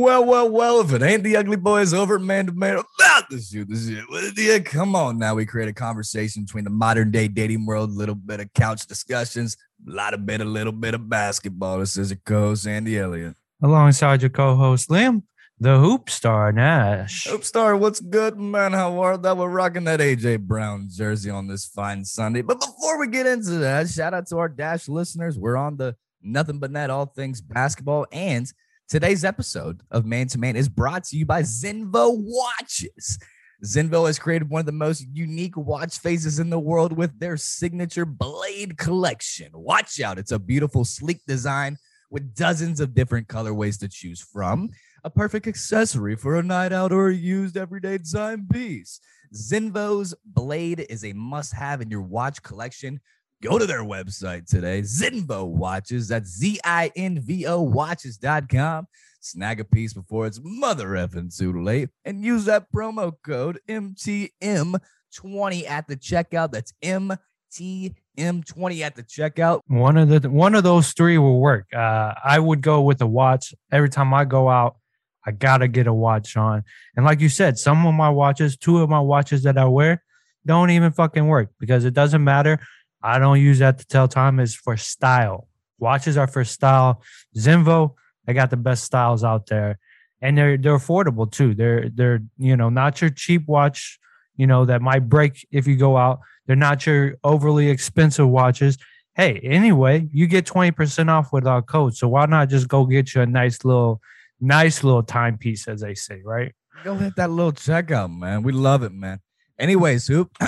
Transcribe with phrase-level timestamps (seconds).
[0.00, 3.28] Well, well, well, if it ain't the ugly boys over at man to man about
[3.28, 5.34] to shoot this shit you, come on now.
[5.34, 8.86] We create a conversation between the modern day dating world, a little bit of couch
[8.86, 11.80] discussions, a lot of bit, a little bit of basketball.
[11.80, 13.36] This is your co-host, Andy Elliott.
[13.62, 15.24] Alongside your co-host Liam,
[15.58, 17.26] the hoop star Nash.
[17.26, 18.72] Hoop star, what's good, man?
[18.72, 19.36] How are that?
[19.36, 22.40] We're rocking that AJ Brown jersey on this fine Sunday.
[22.40, 25.38] But before we get into that, shout out to our Dash listeners.
[25.38, 28.50] We're on the Nothing But Net, all things basketball and
[28.90, 33.20] Today's episode of Man to Man is brought to you by Zinvo Watches.
[33.64, 37.36] Zinvo has created one of the most unique watch faces in the world with their
[37.36, 39.52] signature blade collection.
[39.54, 41.78] Watch out, it's a beautiful, sleek design
[42.10, 44.70] with dozens of different colorways to choose from.
[45.04, 48.98] A perfect accessory for a night out or a used everyday design piece.
[49.32, 52.98] Zinvo's blade is a must have in your watch collection.
[53.42, 56.08] Go to their website today, Zinvo Watches.
[56.08, 58.86] That's Z I N V O Watches.com.
[59.20, 65.70] Snag a piece before it's mother effing too late and use that promo code MTM20
[65.70, 66.52] at the checkout.
[66.52, 69.62] That's MTM20 at the checkout.
[69.68, 71.64] One of the one of those three will work.
[71.74, 74.76] Uh, I would go with a watch every time I go out.
[75.24, 76.62] I gotta get a watch on.
[76.94, 80.04] And like you said, some of my watches, two of my watches that I wear,
[80.44, 82.58] don't even fucking work because it doesn't matter.
[83.02, 84.40] I don't use that to tell time.
[84.40, 85.48] It's for style.
[85.78, 87.02] Watches are for style.
[87.36, 87.94] Zinvo,
[88.26, 89.78] they got the best styles out there,
[90.20, 91.54] and they're they're affordable too.
[91.54, 93.98] They're they're you know not your cheap watch,
[94.36, 96.20] you know that might break if you go out.
[96.46, 98.76] They're not your overly expensive watches.
[99.14, 101.96] Hey, anyway, you get twenty percent off with our code.
[101.96, 104.00] So why not just go get you a nice little
[104.40, 106.52] nice little timepiece, as they say, right?
[106.84, 108.42] Go hit that little checkout, man.
[108.42, 109.20] We love it, man.
[109.58, 110.30] Anyways, hoop.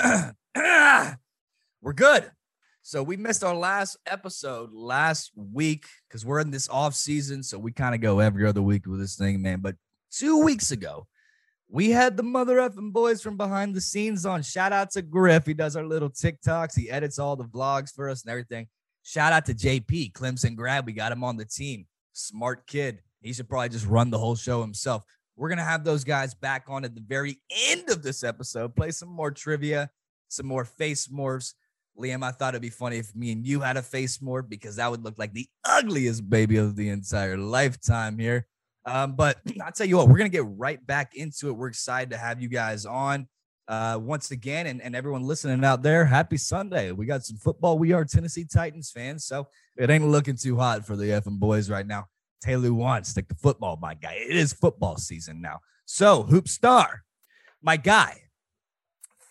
[1.81, 2.31] We're good.
[2.85, 7.41] So we missed our last episode last week because we're in this off season.
[7.41, 9.61] So we kind of go every other week with this thing, man.
[9.61, 9.77] But
[10.11, 11.07] two weeks ago,
[11.69, 14.41] we had the mother effing boys from behind the scenes on.
[14.43, 15.45] Shout out to Griff.
[15.45, 16.77] He does our little TikToks.
[16.77, 18.67] He edits all the vlogs for us and everything.
[19.01, 20.85] Shout out to JP, Clemson grad.
[20.85, 21.87] We got him on the team.
[22.11, 22.99] Smart kid.
[23.21, 25.03] He should probably just run the whole show himself.
[25.37, 27.39] We're going to have those guys back on at the very
[27.69, 29.89] end of this episode, play some more trivia,
[30.27, 31.53] some more face morphs
[31.97, 34.77] Liam, I thought it'd be funny if me and you had a face morph because
[34.77, 38.47] that would look like the ugliest baby of the entire lifetime here.
[38.85, 41.53] Um, but I'll tell you what, we're gonna get right back into it.
[41.53, 43.27] We're excited to have you guys on
[43.67, 46.05] uh, once again, and, and everyone listening out there.
[46.05, 46.91] Happy Sunday!
[46.91, 47.77] We got some football.
[47.77, 51.69] We are Tennessee Titans fans, so it ain't looking too hot for the effing boys
[51.69, 52.05] right now.
[52.41, 54.15] Taylor wants stick to football, my guy.
[54.15, 55.59] It is football season now.
[55.85, 57.03] So, Hoop Star,
[57.61, 58.22] my guy,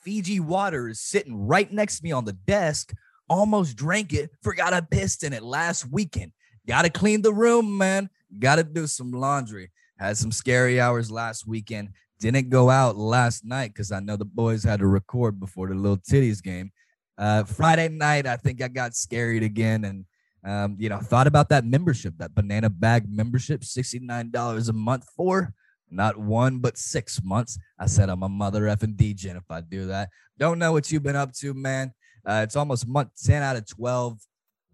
[0.03, 2.93] Fiji water is sitting right next to me on the desk.
[3.29, 6.33] Almost drank it, forgot I pissed in it last weekend.
[6.67, 8.11] Got to clean the room, man.
[8.39, 9.71] Got to do some laundry.
[9.99, 11.91] Had some scary hours last weekend.
[12.21, 15.75] Didn't go out last night because I know the boys had to record before the
[15.75, 16.73] little titties game.
[17.17, 20.05] Uh, Friday night, I think I got scared again and
[20.45, 25.55] um, you know, thought about that membership, that banana bag membership, $69 a month for
[25.93, 27.59] not one but six months.
[27.79, 30.09] I said I'm a mother effing DJ if I do that.
[30.39, 31.93] Don't know what you've been up to, man.
[32.25, 34.19] Uh, it's almost month 10 out of 12.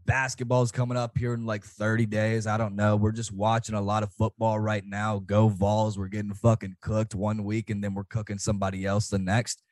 [0.06, 2.46] Basketball's coming up here in like 30 days.
[2.46, 2.96] I don't know.
[2.96, 5.18] We're just watching a lot of football right now.
[5.18, 5.98] Go Vols.
[5.98, 9.62] We're getting fucking cooked one week and then we're cooking somebody else the next.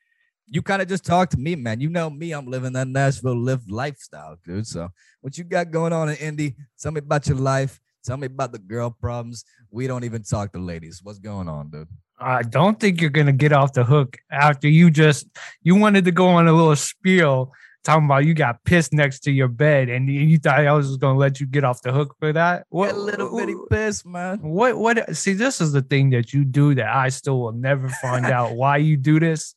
[0.49, 1.81] You kind of just talk to me, man.
[1.81, 2.33] You know me.
[2.33, 4.67] I'm living that Nashville live lifestyle, dude.
[4.67, 4.89] So
[5.21, 6.55] what you got going on in Indy?
[6.79, 7.79] Tell me about your life.
[8.07, 9.43] Tell me about the girl problems.
[9.69, 11.01] We don't even talk to ladies.
[11.03, 11.89] What's going on, dude?
[12.17, 15.27] I don't think you're gonna get off the hook after you just
[15.61, 17.51] you wanted to go on a little spiel
[17.83, 21.01] talking about you got pissed next to your bed and you thought I was just
[21.01, 22.65] gonna let you get off the hook for that.
[22.69, 24.39] What a little bitty piss, man.
[24.39, 27.89] What what see this is the thing that you do that I still will never
[27.89, 29.53] find out why you do this,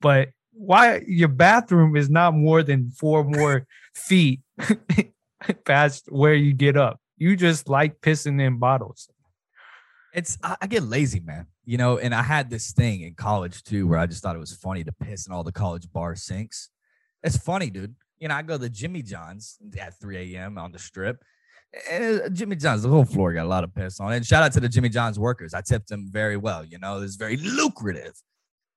[0.00, 4.40] but why your bathroom is not more than four more feet
[5.66, 6.98] past where you get up.
[7.16, 9.08] You just like pissing in bottles.
[10.12, 11.46] It's I, get lazy, man.
[11.64, 14.40] You know, and I had this thing in college too where I just thought it
[14.40, 16.70] was funny to piss in all the college bar sinks.
[17.22, 17.94] It's funny, dude.
[18.18, 20.56] You know, I go to Jimmy John's at 3 a.m.
[20.58, 21.22] on the strip.
[21.90, 24.16] And uh, Jimmy John's, the whole floor got a lot of piss on it.
[24.16, 25.54] And shout out to the Jimmy John's workers.
[25.54, 26.64] I tipped them very well.
[26.64, 28.14] You know, it's very lucrative.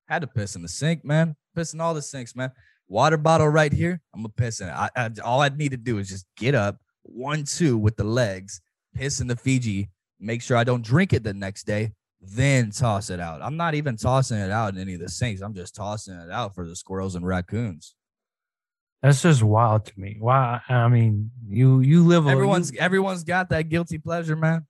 [0.07, 1.35] Had to piss in the sink, man.
[1.55, 2.51] Piss in all the sinks, man.
[2.87, 4.01] Water bottle right here.
[4.13, 4.71] I'm gonna piss in it.
[4.71, 6.77] I, I, all I need to do is just get up,
[7.07, 8.62] one two with the legs,
[8.94, 9.89] piss in the Fiji,
[10.19, 13.42] make sure I don't drink it the next day, then toss it out.
[13.42, 15.42] I'm not even tossing it out in any of the sinks.
[15.42, 17.95] I'm just tossing it out for the squirrels and raccoons.
[19.04, 20.18] That's just wild to me.
[20.19, 20.59] Why?
[20.68, 22.27] I mean, you you live.
[22.27, 24.65] Everyone's you, everyone's got that guilty pleasure, man.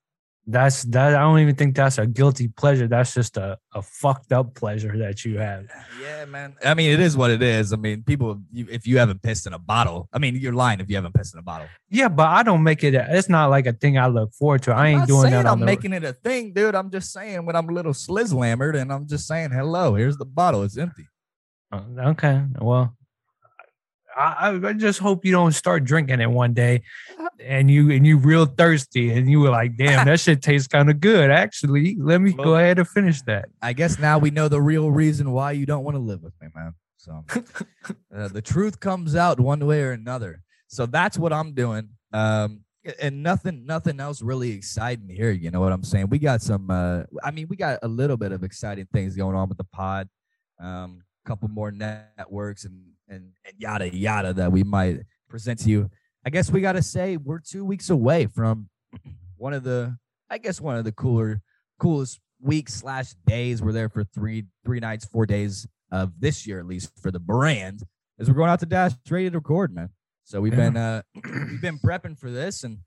[0.50, 1.14] That's that.
[1.14, 2.88] I don't even think that's a guilty pleasure.
[2.88, 5.66] That's just a, a fucked up pleasure that you have.
[6.02, 6.56] Yeah, man.
[6.64, 7.74] I mean, it is what it is.
[7.74, 10.80] I mean, people, you, if you haven't pissed in a bottle, I mean, you're lying
[10.80, 11.68] if you haven't pissed in a bottle.
[11.90, 12.96] Yeah, but I don't make it.
[12.96, 14.72] a- It's not like a thing I look forward to.
[14.74, 15.46] I I'm ain't doing that.
[15.46, 16.76] I'm the, making it a thing, dude.
[16.76, 20.26] I'm just saying when I'm a little slizzlammered and I'm just saying, hello, here's the
[20.26, 20.64] bottle.
[20.64, 21.08] It's empty.
[21.74, 22.96] Uh, Okay, well,
[24.18, 26.84] I, I- I just hope you don't start drinking it one day,
[27.40, 30.90] and you and you real thirsty, and you were like, "Damn, that shit tastes kind
[30.90, 33.50] of good." Actually, let me go ahead and finish that.
[33.62, 36.34] I guess now we know the real reason why you don't want to live with
[36.42, 36.74] me, man.
[36.98, 37.24] So
[38.16, 40.42] uh, the truth comes out one way or another.
[40.68, 41.90] So that's what I'm doing.
[42.12, 42.62] Um,
[43.02, 45.32] and nothing, nothing else really exciting here.
[45.32, 46.10] You know what I'm saying?
[46.10, 46.70] We got some.
[46.70, 49.66] Uh, I mean, we got a little bit of exciting things going on with the
[49.66, 50.10] pod.
[50.60, 55.90] Um, couple more networks and and, and yada yada that we might present to you.
[56.28, 58.68] I guess we got to say we're two weeks away from
[59.38, 59.96] one of the,
[60.30, 61.40] I guess one of the cooler,
[61.80, 63.62] coolest weeks slash days.
[63.62, 67.20] We're there for three three nights, four days of this year at least for the
[67.20, 67.84] brand.
[68.20, 69.88] As we're going out to Dash ready to record, man.
[70.26, 72.80] So we've been uh we've been prepping for this, and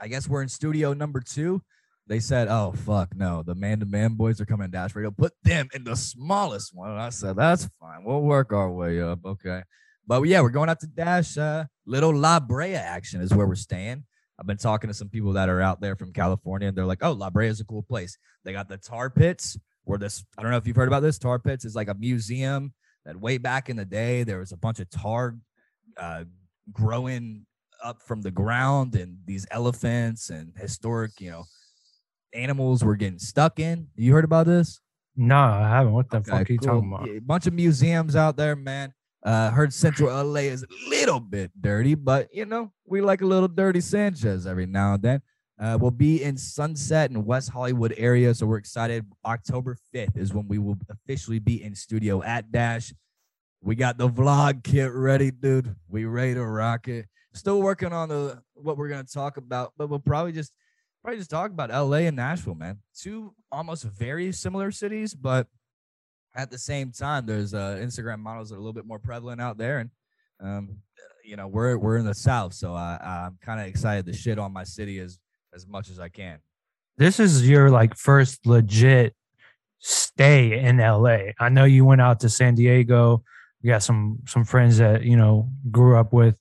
[0.00, 1.62] I guess we're in studio number two.
[2.08, 5.12] They said, "Oh fuck, no, the man to man boys are coming to Dash Radio.
[5.12, 8.02] Put them in the smallest one." And I said, "That's fine.
[8.02, 9.62] We'll work our way up, okay."
[10.06, 11.36] But yeah, we're going out to Dash.
[11.36, 14.04] Uh, Little La Brea action is where we're staying.
[14.38, 17.02] I've been talking to some people that are out there from California, and they're like,
[17.02, 18.18] "Oh, La Brea is a cool place.
[18.44, 20.24] They got the tar pits, where this.
[20.36, 21.18] I don't know if you've heard about this.
[21.18, 22.72] Tar pits is like a museum
[23.04, 25.36] that way back in the day there was a bunch of tar
[25.96, 26.24] uh,
[26.72, 27.46] growing
[27.82, 31.44] up from the ground, and these elephants and historic, you know,
[32.32, 33.88] animals were getting stuck in.
[33.96, 34.80] You heard about this?
[35.16, 35.92] No, I haven't.
[35.94, 36.68] What the Okay, fuck are you cool.
[36.68, 37.08] talking about?
[37.08, 38.92] A bunch of museums out there, man.
[39.26, 43.26] Uh, heard Central LA is a little bit dirty, but you know we like a
[43.26, 45.22] little dirty Sanchez every now and then.
[45.58, 49.04] Uh, we'll be in Sunset and West Hollywood area, so we're excited.
[49.24, 52.94] October fifth is when we will officially be in studio at Dash.
[53.60, 55.74] We got the vlog kit ready, dude.
[55.88, 57.06] We ready to rock it.
[57.34, 60.52] Still working on the what we're gonna talk about, but we'll probably just
[61.02, 62.78] probably just talk about LA and Nashville, man.
[62.96, 65.48] Two almost very similar cities, but
[66.36, 69.40] at the same time, there's uh, Instagram models that are a little bit more prevalent
[69.40, 69.90] out there, and
[70.40, 70.76] um,
[71.24, 74.38] you know we're we're in the South, so I, I'm kind of excited to shit
[74.38, 75.18] on my city as
[75.54, 76.38] as much as I can.
[76.98, 79.14] This is your like first legit
[79.78, 81.32] stay in LA.
[81.40, 83.22] I know you went out to San Diego.
[83.62, 86.38] You got some some friends that you know grew up with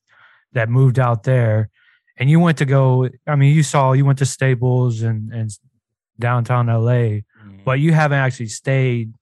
[0.51, 1.69] that moved out there,
[2.18, 3.09] and you went to go.
[3.25, 5.50] I mean, you saw you went to Staples and and
[6.19, 7.19] downtown LA,
[7.63, 9.13] but you haven't actually stayed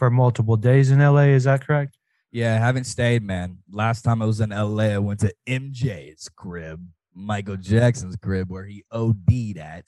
[0.00, 1.24] for multiple days in LA.
[1.24, 1.98] Is that correct?
[2.32, 3.58] Yeah, I haven't stayed, man.
[3.70, 6.82] Last time I was in LA, I went to MJ's crib,
[7.14, 9.84] Michael Jackson's crib, where he OD'd at.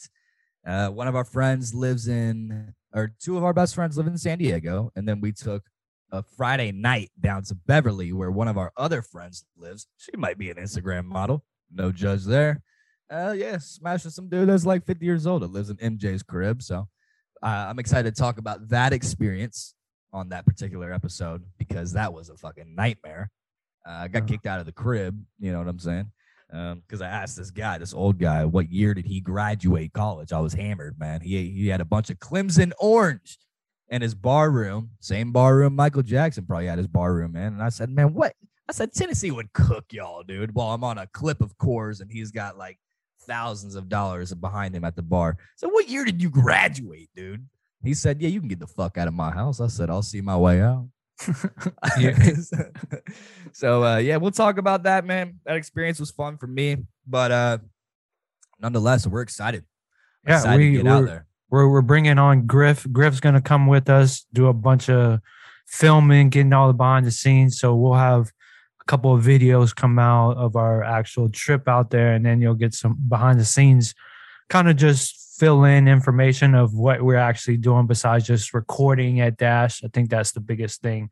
[0.67, 4.19] Uh, one of our friends lives in, or two of our best friends live in
[4.19, 5.63] San Diego, and then we took
[6.11, 9.87] a Friday night down to Beverly, where one of our other friends lives.
[9.97, 11.43] She might be an Instagram model,
[11.73, 12.61] no judge there.
[13.11, 16.61] Uh, yeah, smashing some dude that's like 50 years old that lives in MJ's crib.
[16.61, 16.87] So
[17.43, 19.75] uh, I'm excited to talk about that experience
[20.13, 23.31] on that particular episode because that was a fucking nightmare.
[23.87, 24.27] Uh, I got Uh.
[24.27, 25.19] kicked out of the crib.
[25.39, 26.11] You know what I'm saying?
[26.51, 30.33] Because I asked this guy, this old guy, what year did he graduate college?
[30.33, 31.23] I was hammered, man.
[31.23, 33.39] He he had a bunch of Clemson orange
[33.89, 37.55] in his bar room, same bar room Michael Jackson probably had his bar room, man.
[37.55, 38.35] And I said, man, what?
[38.69, 40.55] I said Tennessee would cook y'all, dude.
[40.55, 42.79] While I'm on a clip of Coors and he's got like
[43.27, 45.39] thousands of dollars behind him at the bar.
[45.57, 47.47] So what year did you graduate, dude?
[47.83, 50.03] He said, "Yeah, you can get the fuck out of my house." I said, "I'll
[50.03, 50.89] see my way out."
[53.53, 55.41] So uh, yeah, we'll talk about that, man.
[55.45, 57.59] That experience was fun for me, but uh,
[58.61, 59.65] nonetheless, we're excited.
[60.27, 61.27] Yeah, excited we- get out there.
[61.51, 62.87] we're we're bringing on Griff.
[62.91, 65.21] Griff's gonna come with us, do a bunch of
[65.67, 67.59] filming, getting all the behind the scenes.
[67.59, 68.33] So we'll have
[68.81, 72.55] a couple of videos come out of our actual trip out there, and then you'll
[72.55, 73.95] get some behind the scenes,
[74.49, 79.37] kind of just fill in information of what we're actually doing besides just recording at
[79.37, 79.83] Dash.
[79.83, 81.11] I think that's the biggest thing.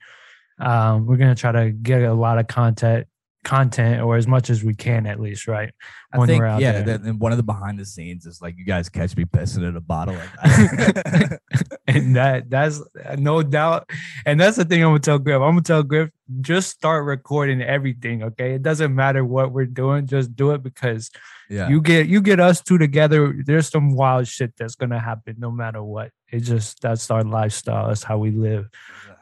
[0.60, 3.08] Um, we're gonna try to get a lot of content,
[3.44, 5.73] content, or as much as we can, at least, right?
[6.12, 6.82] I when think we're out yeah.
[6.82, 9.66] That, and one of the behind the scenes is like you guys catch me pissing
[9.66, 10.14] in a bottle.
[10.14, 11.40] Like
[11.87, 12.82] and that that's
[13.16, 13.90] no doubt.
[14.26, 15.37] And that's the thing I'm gonna tell Griff.
[15.37, 18.23] I'm gonna tell Griff, just start recording everything.
[18.23, 18.54] Okay.
[18.54, 21.11] It doesn't matter what we're doing, just do it because
[21.49, 21.68] yeah.
[21.68, 23.35] you get you get us two together.
[23.44, 26.11] There's some wild shit that's gonna happen no matter what.
[26.30, 27.88] It just that's our lifestyle.
[27.88, 28.68] That's how we live.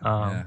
[0.03, 0.43] Um, yeah.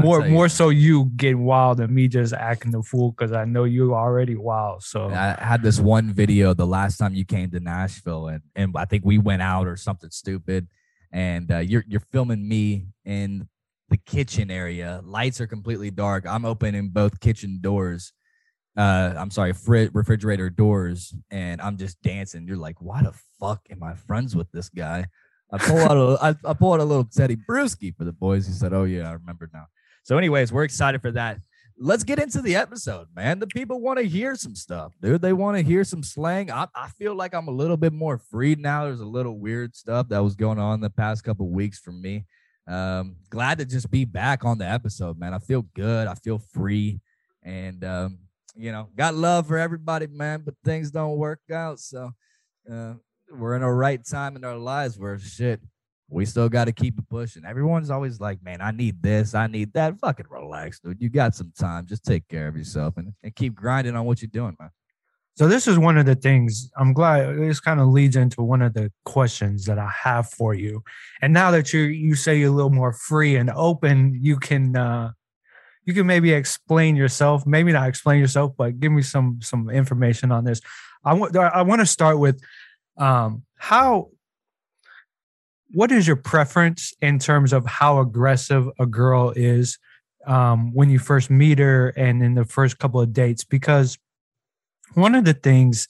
[0.00, 3.64] More more so you getting wild than me just acting the fool because I know
[3.64, 4.82] you already wild.
[4.82, 8.74] So I had this one video the last time you came to Nashville, and and
[8.76, 10.68] I think we went out or something stupid,
[11.12, 13.48] and uh, you're you're filming me in
[13.88, 15.00] the kitchen area.
[15.04, 16.26] Lights are completely dark.
[16.26, 18.12] I'm opening both kitchen doors.
[18.76, 22.46] Uh, I'm sorry, fri- refrigerator doors, and I'm just dancing.
[22.46, 25.06] You're like, why the fuck am I friends with this guy?
[25.52, 28.46] I pull out a I, I pull out a little Teddy Brewski for the boys.
[28.46, 29.66] He said, "Oh yeah, I remember now."
[30.02, 31.38] So, anyways, we're excited for that
[31.80, 33.38] let's get into the episode, man.
[33.38, 35.22] The people want to hear some stuff, dude.
[35.22, 36.50] They want to hear some slang.
[36.50, 38.84] I, I feel like I'm a little bit more free now.
[38.84, 42.26] There's a little weird stuff that was going on the past couple weeks for me.
[42.68, 45.34] Um, glad to just be back on the episode, man.
[45.34, 46.06] I feel good.
[46.06, 47.00] I feel free,
[47.42, 48.18] and um,
[48.54, 50.42] you know, got love for everybody, man.
[50.44, 52.12] But things don't work out, so
[52.70, 52.94] uh,
[53.32, 55.60] we're in a right time in our lives where shit
[56.10, 57.44] we still got to keep it pushing.
[57.44, 59.98] Everyone's always like, man, I need this, I need that.
[60.00, 61.00] Fucking relax, dude.
[61.00, 61.86] You got some time.
[61.86, 64.70] Just take care of yourself and, and keep grinding on what you're doing, man.
[65.36, 68.60] So this is one of the things I'm glad this kind of leads into one
[68.60, 70.82] of the questions that I have for you.
[71.22, 74.76] And now that you you say you're a little more free and open, you can
[74.76, 75.12] uh
[75.86, 80.30] you can maybe explain yourself, maybe not explain yourself, but give me some some information
[80.30, 80.60] on this.
[81.04, 82.42] I want I want to start with
[82.98, 84.10] um how
[85.72, 89.78] what is your preference in terms of how aggressive a girl is
[90.26, 93.44] um, when you first meet her and in the first couple of dates?
[93.44, 93.98] Because
[94.94, 95.86] one of the things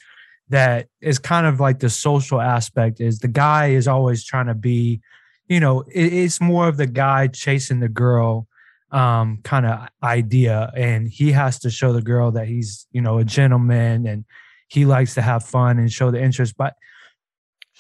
[0.51, 4.55] that is kind of like the social aspect is the guy is always trying to
[4.55, 5.01] be,
[5.49, 8.47] you know, it's more of the guy chasing the girl
[8.91, 10.73] um, kind of idea.
[10.77, 14.25] And he has to show the girl that he's, you know, a gentleman and
[14.69, 16.57] he likes to have fun and show the interest.
[16.57, 16.75] But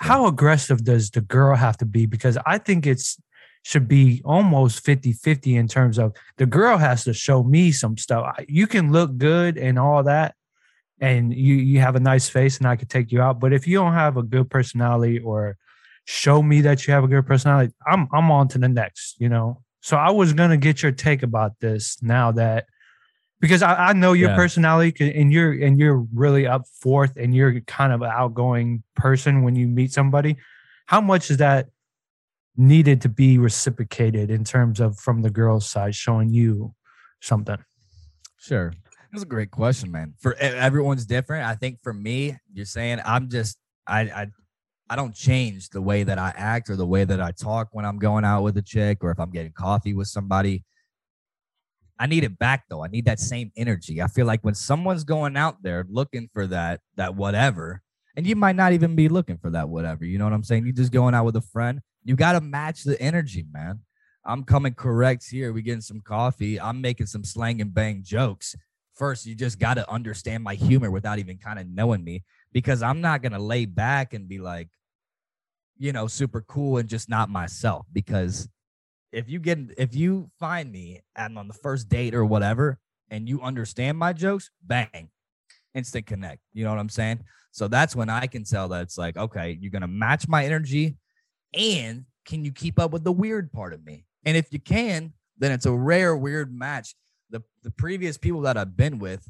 [0.01, 2.07] how aggressive does the girl have to be?
[2.07, 3.21] Because I think it's
[3.63, 7.99] should be almost 50 50 in terms of the girl has to show me some
[7.99, 8.43] stuff.
[8.49, 10.35] You can look good and all that,
[11.01, 13.39] and you you have a nice face, and I could take you out.
[13.39, 15.59] But if you don't have a good personality or
[16.07, 19.29] show me that you have a good personality, I'm I'm on to the next, you
[19.29, 19.61] know.
[19.83, 22.65] So I was gonna get your take about this now that
[23.41, 24.37] because I, I know your Yeah.
[24.37, 29.43] personality and you're and you're really up forth and you're kind of an outgoing person
[29.43, 30.37] when you meet somebody.
[30.87, 31.69] How much is that
[32.57, 36.75] needed to be reciprocated in terms of from the girl's side showing you
[37.21, 37.57] something?
[38.39, 38.73] Sure.
[39.13, 40.15] That's a great question, man.
[40.21, 41.47] For everyone's different.
[41.47, 44.27] I think for me, you're saying I'm just I I
[44.89, 47.85] I don't change the way that I act or the way that I talk when
[47.85, 50.65] I'm going out with a chick or if I'm getting coffee with somebody.
[52.01, 52.83] I need it back though.
[52.83, 54.01] I need that same energy.
[54.01, 57.83] I feel like when someone's going out there looking for that that whatever,
[58.17, 60.07] and you might not even be looking for that whatever.
[60.07, 60.65] You know what I'm saying?
[60.65, 61.81] You're just going out with a friend.
[62.03, 63.81] You got to match the energy, man.
[64.25, 65.53] I'm coming correct here.
[65.53, 66.59] We getting some coffee.
[66.59, 68.57] I'm making some slang and bang jokes.
[68.95, 72.83] First, you just got to understand my humor without even kind of knowing me because
[72.83, 74.69] I'm not going to lay back and be like,
[75.79, 77.87] you know, super cool and just not myself.
[77.93, 78.49] Because
[79.13, 82.79] if you get, if you find me and on the first date or whatever,
[83.11, 85.11] and you understand my jokes, bang,
[85.75, 86.41] instant connect.
[86.53, 87.25] You know what I'm saying?
[87.51, 90.97] So that's when I can tell that it's like, okay, you're to match my energy
[91.55, 94.05] and can you keep up with the weird part of me?
[94.25, 96.95] And if you can, then it's a rare weird match.
[97.31, 99.29] The the previous people that I've been with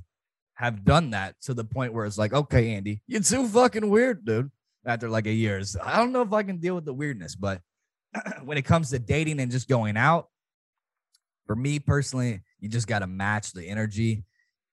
[0.55, 4.25] have done that to the point where it's like, okay, Andy, you're too fucking weird,
[4.25, 4.51] dude.
[4.85, 7.61] After like a years, I don't know if I can deal with the weirdness, but
[8.45, 10.29] when it comes to dating and just going out,
[11.47, 14.25] for me personally, you just got to match the energy.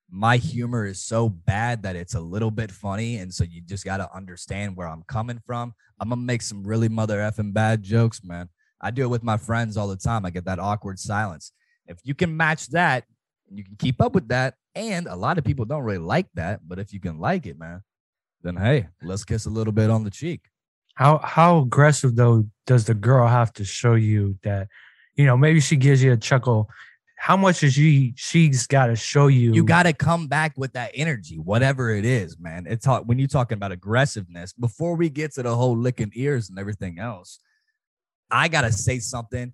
[0.09, 3.83] My humor is so bad that it's a little bit funny, and so you just
[3.83, 5.73] got to understand where I'm coming from.
[5.99, 8.49] I'm gonna make some really mother effing bad jokes, man.
[8.79, 10.25] I do it with my friends all the time.
[10.25, 11.51] I get that awkward silence.
[11.87, 13.05] If you can match that,
[13.51, 16.61] you can keep up with that, and a lot of people don't really like that,
[16.67, 17.81] but if you can like it, man,
[18.43, 20.41] then hey, let's kiss a little bit on the cheek.
[20.97, 24.67] How how aggressive though does the girl have to show you that,
[25.15, 26.71] you know, maybe she gives you a chuckle.
[27.19, 29.53] How much is she she's got to show you?
[29.53, 32.65] You got to come back with that energy, whatever it is, man.
[32.67, 34.53] It's talk when you're talking about aggressiveness.
[34.53, 37.39] Before we get to the whole licking ears and everything else,
[38.31, 39.53] I gotta say something.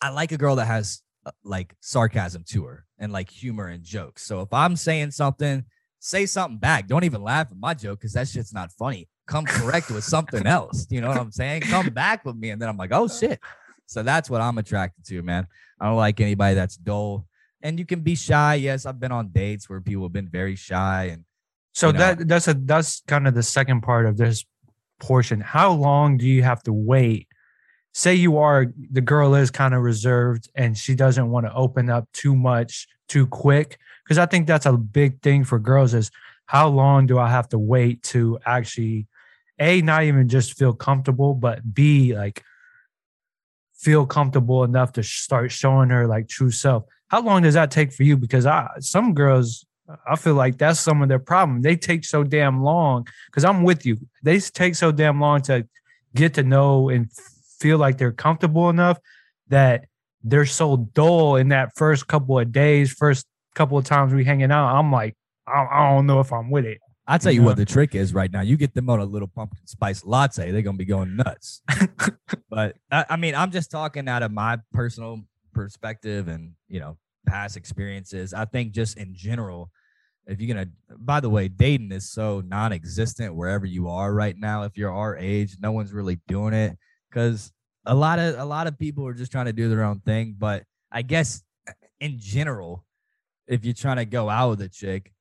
[0.00, 3.84] I like a girl that has uh, like sarcasm to her and like humor and
[3.84, 4.22] jokes.
[4.22, 5.66] So if I'm saying something,
[5.98, 6.88] say something back.
[6.88, 9.08] Don't even laugh at my joke because that shit's not funny.
[9.26, 10.86] Come correct with something else.
[10.90, 11.62] You know what I'm saying?
[11.62, 13.40] Come back with me, and then I'm like, oh shit.
[13.86, 15.46] So that's what I'm attracted to, man.
[15.80, 17.26] I don't like anybody that's dull.
[17.62, 18.54] And you can be shy.
[18.54, 21.24] Yes, I've been on dates where people have been very shy and
[21.74, 24.44] so you know- that that's a that's kind of the second part of this
[25.00, 25.40] portion.
[25.40, 27.28] How long do you have to wait
[27.92, 31.90] say you are the girl is kind of reserved and she doesn't want to open
[31.90, 36.10] up too much too quick because I think that's a big thing for girls is
[36.46, 39.06] how long do I have to wait to actually
[39.58, 42.42] a not even just feel comfortable but b like
[43.82, 46.84] feel comfortable enough to start showing her like true self.
[47.08, 48.16] How long does that take for you?
[48.16, 49.66] Because I some girls
[50.06, 51.62] I feel like that's some of their problem.
[51.62, 53.98] They take so damn long because I'm with you.
[54.22, 55.66] They take so damn long to
[56.14, 57.10] get to know and
[57.58, 58.98] feel like they're comfortable enough
[59.48, 59.86] that
[60.22, 64.52] they're so dull in that first couple of days, first couple of times we hanging
[64.52, 64.74] out.
[64.74, 65.16] I'm like,
[65.46, 66.78] I, I don't know if I'm with it.
[67.06, 68.42] I'll tell you what the trick is right now.
[68.42, 71.62] You get them on a little pumpkin spice latte, they're gonna be going nuts.
[72.50, 76.96] but I, I mean, I'm just talking out of my personal perspective and you know
[77.26, 78.32] past experiences.
[78.32, 79.70] I think just in general,
[80.26, 84.62] if you're gonna by the way, dating is so non-existent wherever you are right now.
[84.62, 86.78] If you're our age, no one's really doing it
[87.10, 87.52] because
[87.84, 90.36] a lot of a lot of people are just trying to do their own thing.
[90.38, 92.84] But I guess uh, in general,
[93.48, 95.12] if you're trying to go out with a chick,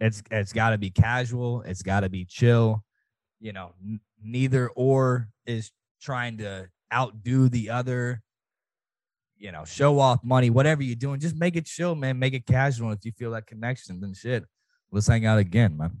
[0.00, 1.62] it's it's got to be casual.
[1.62, 2.84] It's got to be chill.
[3.40, 5.70] You know, n- neither or is
[6.00, 8.22] trying to outdo the other.
[9.36, 12.18] You know, show off money, whatever you're doing, just make it chill, man.
[12.18, 12.92] Make it casual.
[12.92, 14.44] If you feel that connection, then shit,
[14.90, 16.00] let's hang out again, man.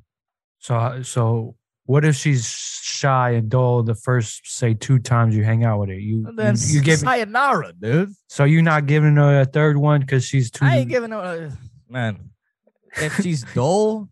[0.60, 5.44] So, uh, so what if she's shy and dull the first say two times you
[5.44, 5.94] hang out with her?
[5.94, 8.12] You And then you, you give sayonara, dude.
[8.28, 10.64] so you're not giving her a third one because she's too.
[10.64, 11.50] I ain't giving her
[11.88, 12.30] a man.
[12.96, 14.08] If she's dull,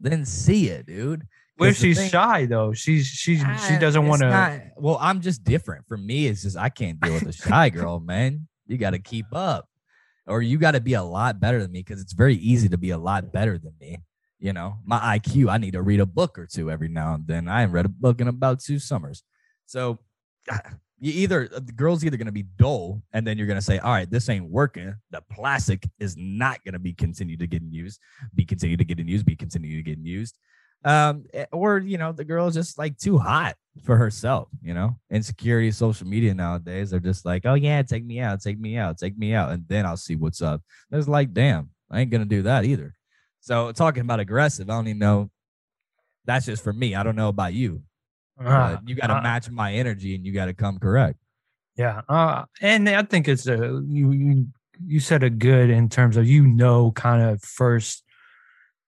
[0.00, 1.26] then see it, dude.
[1.60, 2.72] if she's thing- shy though?
[2.72, 4.28] She's she's she Ah, doesn't want to.
[4.76, 5.86] Well, I'm just different.
[5.86, 8.48] For me, it's just I can't deal with a shy girl, man.
[8.66, 9.68] You got to keep up,
[10.26, 12.76] or you got to be a lot better than me because it's very easy to
[12.76, 13.98] be a lot better than me.
[14.38, 17.26] You know, my IQ, I need to read a book or two every now and
[17.26, 17.48] then.
[17.48, 19.22] I haven't read a book in about two summers.
[19.64, 19.98] So
[20.98, 23.64] you either uh, the girl's either going to be dull and then you're going to
[23.64, 24.94] say, all right, this ain't working.
[25.10, 28.00] The plastic is not going to be continued to getting used,
[28.34, 30.38] be continued to getting used, be continued to getting used.
[30.84, 34.96] Um, eh, or you know, the girl's just like too hot for herself, you know.
[35.10, 38.98] Insecurity, social media nowadays they're just like, oh yeah, take me out, take me out,
[38.98, 40.62] take me out, and then I'll see what's up.
[40.92, 42.94] It's like, damn, I ain't gonna do that either.
[43.40, 45.30] So talking about aggressive, I don't even know.
[46.24, 46.94] That's just for me.
[46.94, 47.82] I don't know about you.
[48.38, 51.18] Uh, you got to uh, match my energy and you got to come correct.
[51.76, 54.46] Yeah, uh, and I think it's a you you
[54.84, 58.02] you said a good in terms of you know kind of first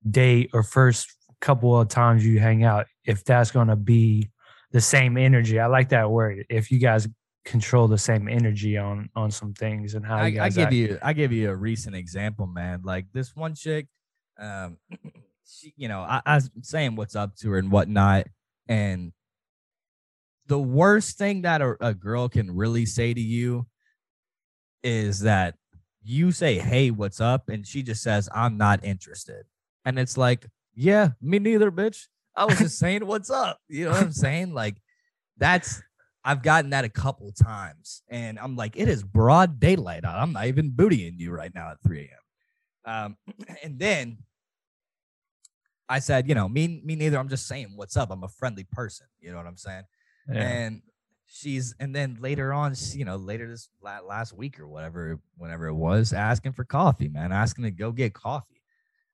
[0.09, 4.31] date or first couple of times you hang out if that's going to be
[4.73, 5.59] the same energy.
[5.59, 6.45] I like that word.
[6.49, 7.09] If you guys
[7.45, 10.73] control the same energy on on some things and how I, I give act.
[10.75, 12.83] you I give you a recent example, man.
[12.85, 13.87] Like this one chick,
[14.39, 14.77] um,
[15.47, 18.27] she, you know, I, I was saying what's up to her and whatnot,
[18.69, 19.13] and
[20.49, 23.67] the worst thing that a, a girl can really say to you
[24.83, 25.55] is that
[26.03, 29.45] you say, "Hey, what's up?" and she just says, "I'm not interested,"
[29.85, 32.07] and it's like, "Yeah, me neither, bitch.
[32.35, 34.55] I was just saying what's up." You know what I'm saying?
[34.55, 34.77] Like,
[35.37, 35.83] that's
[36.25, 40.19] I've gotten that a couple times, and I'm like, it is broad daylight out.
[40.19, 43.17] I'm not even bootying you right now at 3 a.m.
[43.29, 44.19] Um, and then
[45.89, 47.19] I said, you know, me, me neither.
[47.19, 48.11] I'm just saying what's up.
[48.11, 49.07] I'm a friendly person.
[49.21, 49.85] You know what I'm saying?
[50.33, 50.41] Yeah.
[50.41, 50.83] And
[51.27, 55.67] she's, and then later on, she- you know, later this last week or whatever, whenever
[55.67, 58.63] it was, asking for coffee, man, asking to go get coffee.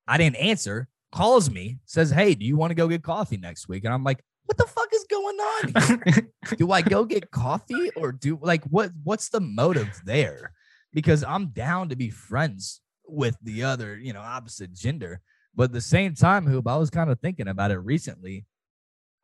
[0.06, 0.88] I didn't answer.
[1.12, 4.02] Calls me, says, "Hey, do you want to go get coffee next week?" And I'm
[4.02, 8.64] like, "What the fuck is going on?" do I go get coffee or do like
[8.64, 10.52] what what's the motive there?
[10.92, 15.20] Because I'm down to be friends with the other, you know, opposite gender.
[15.54, 18.44] But at the same time, Hoop, I was kind of thinking about it recently.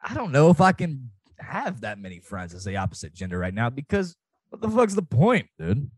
[0.00, 3.54] I don't know if I can have that many friends as the opposite gender right
[3.54, 4.16] now because
[4.50, 5.90] what the fuck's the point, dude?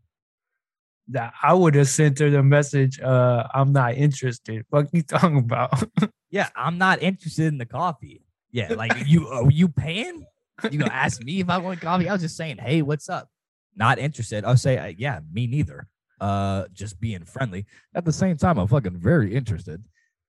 [1.09, 4.65] that I would have sent her the message, uh, I'm not interested.
[4.71, 5.71] Fuck you talking about?
[6.33, 8.25] Yeah, I'm not interested in the coffee.
[8.51, 10.25] Yeah, like you are you paying?
[10.71, 12.09] You gonna ask me if I want coffee?
[12.09, 13.29] I was just saying, hey, what's up?
[13.75, 14.43] Not interested.
[14.43, 15.87] I'll say, uh, yeah, me neither.
[16.19, 17.67] Uh, just being friendly.
[17.93, 19.83] At the same time, I'm fucking very interested.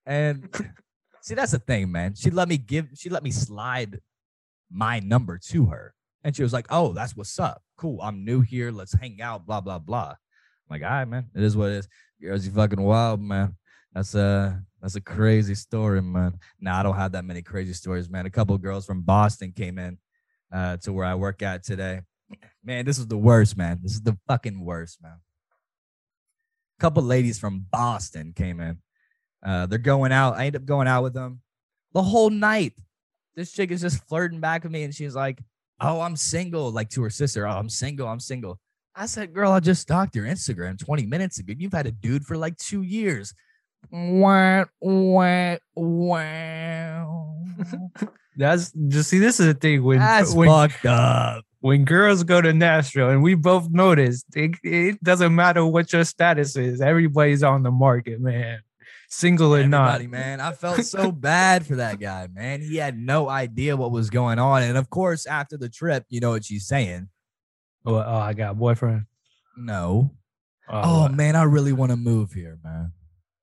[0.05, 0.47] And
[1.23, 2.13] see, that's the thing, man.
[2.13, 2.89] She let me give.
[2.93, 3.99] She let me slide
[4.71, 7.61] my number to her, and she was like, "Oh, that's what's up.
[7.77, 7.99] Cool.
[8.01, 8.71] I'm new here.
[8.71, 9.45] Let's hang out.
[9.45, 10.15] Blah blah blah."
[10.69, 11.29] I'm like, all right, man.
[11.35, 11.87] It is what it is.
[12.21, 13.55] Girls, you fucking wild, man.
[13.93, 16.39] That's a that's a crazy story, man.
[16.59, 18.25] Now I don't have that many crazy stories, man.
[18.25, 19.97] A couple girls from Boston came in
[20.53, 22.01] uh, to where I work at today.
[22.63, 23.79] Man, this is the worst, man.
[23.81, 25.19] This is the fucking worst, man.
[26.77, 28.79] A couple ladies from Boston came in.
[29.45, 30.35] Uh, they're going out.
[30.35, 31.41] I end up going out with them
[31.93, 32.73] the whole night.
[33.35, 35.39] This chick is just flirting back with me, and she's like,
[35.81, 37.47] oh, I'm single, like to her sister.
[37.47, 38.07] Oh, I'm single.
[38.07, 38.59] I'm single.
[38.95, 41.53] I said, girl, I just stalked your Instagram 20 minutes ago.
[41.57, 43.33] You've had a dude for like two years.
[43.91, 47.35] Wah, wah, wow.
[48.37, 49.19] That's just see.
[49.19, 51.43] This is the thing when That's when, fucked up.
[51.59, 56.03] when girls go to Nashville, and we both noticed it, it doesn't matter what your
[56.03, 56.81] status is.
[56.81, 58.59] Everybody's on the market, man.
[59.09, 60.01] Single or not.
[60.03, 60.39] Man.
[60.39, 62.61] I felt so bad for that guy, man.
[62.61, 64.63] He had no idea what was going on.
[64.63, 67.09] And of course, after the trip, you know what she's saying.
[67.85, 69.05] Oh, oh, I got a boyfriend.
[69.57, 70.11] No.
[70.67, 72.91] Oh, Oh, man, I really want to move here, man.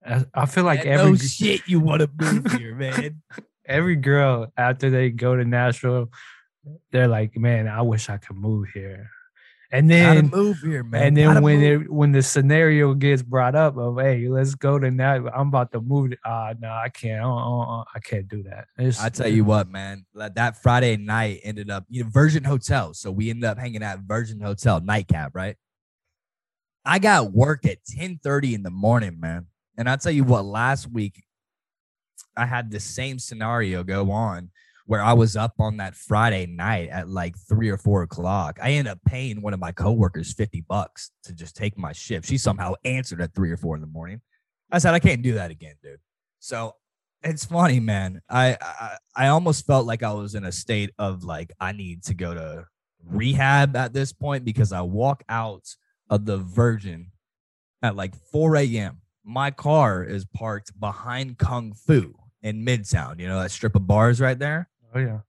[0.04, 3.22] I, I feel like every no shit you want to move here, man.
[3.64, 6.10] every girl after they go to Nashville,
[6.90, 9.10] they're like, "Man, I wish I could move here."
[9.74, 11.02] And then, move here, man.
[11.02, 11.82] and then Gotta when move.
[11.82, 15.72] it when the scenario gets brought up of, "Hey, let's go to Nashville," I'm about
[15.72, 16.12] to move.
[16.26, 17.24] Ah, no, I can't.
[17.24, 18.66] Uh, uh, uh, I can't do that.
[18.76, 22.44] It's, I tell you what, man, like, that Friday night ended up, you know, Virgin
[22.44, 22.92] Hotel.
[22.92, 25.56] So we ended up hanging at Virgin Hotel nightcap, right?
[26.84, 29.46] I got work at 10 30 in the morning, man.
[29.78, 31.24] And I tell you what, last week
[32.36, 34.50] I had the same scenario go on
[34.86, 38.58] where I was up on that Friday night at like three or four o'clock.
[38.62, 42.26] I ended up paying one of my coworkers 50 bucks to just take my shift.
[42.28, 44.20] She somehow answered at three or four in the morning.
[44.70, 46.00] I said, I can't do that again, dude.
[46.38, 46.74] So
[47.22, 48.20] it's funny, man.
[48.28, 52.02] I, I I almost felt like I was in a state of like I need
[52.04, 52.66] to go to
[53.04, 55.68] rehab at this point because I walk out
[56.10, 57.12] of the Virgin
[57.82, 58.98] at like 4 a.m.
[59.24, 63.20] My car is parked behind Kung Fu in Midtown.
[63.20, 64.68] You know that strip of bars right there.
[64.94, 65.20] Oh yeah.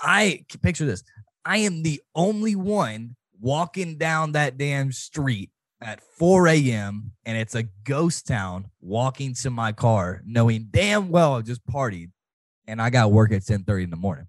[0.00, 1.02] I picture this.
[1.44, 7.12] I am the only one walking down that damn street at 4 a.m.
[7.24, 12.10] and it's a ghost town walking to my car, knowing damn well I just partied
[12.66, 14.26] and I got work at 10:30 in the morning.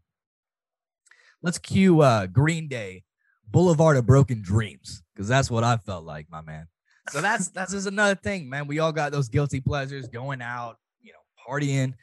[1.42, 3.04] Let's cue uh Green Day,
[3.48, 6.68] Boulevard of Broken Dreams, because that's what I felt like, my man.
[7.10, 8.68] So that's that's just another thing, man.
[8.68, 11.94] We all got those guilty pleasures, going out, you know, partying,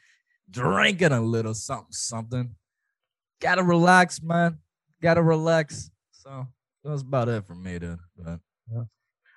[0.49, 2.55] drinking a little something, something
[3.41, 4.59] gotta relax, man.
[5.01, 5.89] Gotta relax.
[6.11, 6.47] So
[6.83, 7.99] that's about it for me, dude.
[8.17, 8.39] But
[8.71, 8.83] Yeah.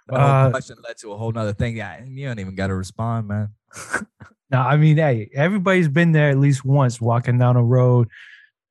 [0.09, 1.77] that Uh, question led to a whole nother thing.
[1.77, 3.51] Yeah, you don't even gotta respond, man.
[4.51, 8.09] No, I mean, hey, everybody's been there at least once, walking down a road,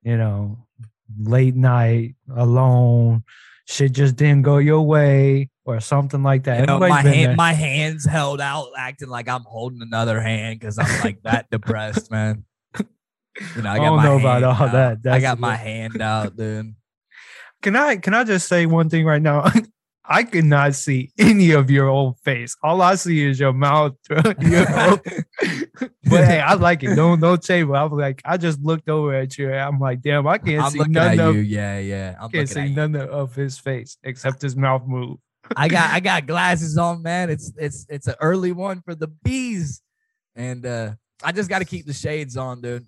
[0.03, 0.67] you know,
[1.19, 3.23] late night, alone.
[3.65, 6.61] Shit just didn't go your way, or something like that.
[6.61, 10.77] You know, my hand, my hands held out, acting like I'm holding another hand because
[10.79, 12.45] I'm like that depressed, man.
[13.55, 15.01] You know, I I don't my know about all out.
[15.03, 15.13] that.
[15.13, 16.75] I got my hand out, dude.
[17.61, 19.49] Can I can I just say one thing right now?
[20.05, 22.57] I could not see any of your old face.
[22.61, 23.93] All I see is your mouth.
[24.09, 24.99] your old-
[26.03, 26.95] but hey, I like it.
[26.95, 27.63] Don't don't say.
[27.63, 29.49] But I'm like, I just looked over at you.
[29.51, 31.41] And I'm like, damn, I can't I'm see none of you.
[31.41, 32.15] Yeah, yeah.
[32.19, 35.19] I'm can't see none of- of his face except his mouth move.
[35.55, 37.29] I got I got glasses on, man.
[37.29, 39.81] It's it's it's an early one for the bees,
[40.35, 40.91] and uh
[41.23, 42.85] I just got to keep the shades on, dude.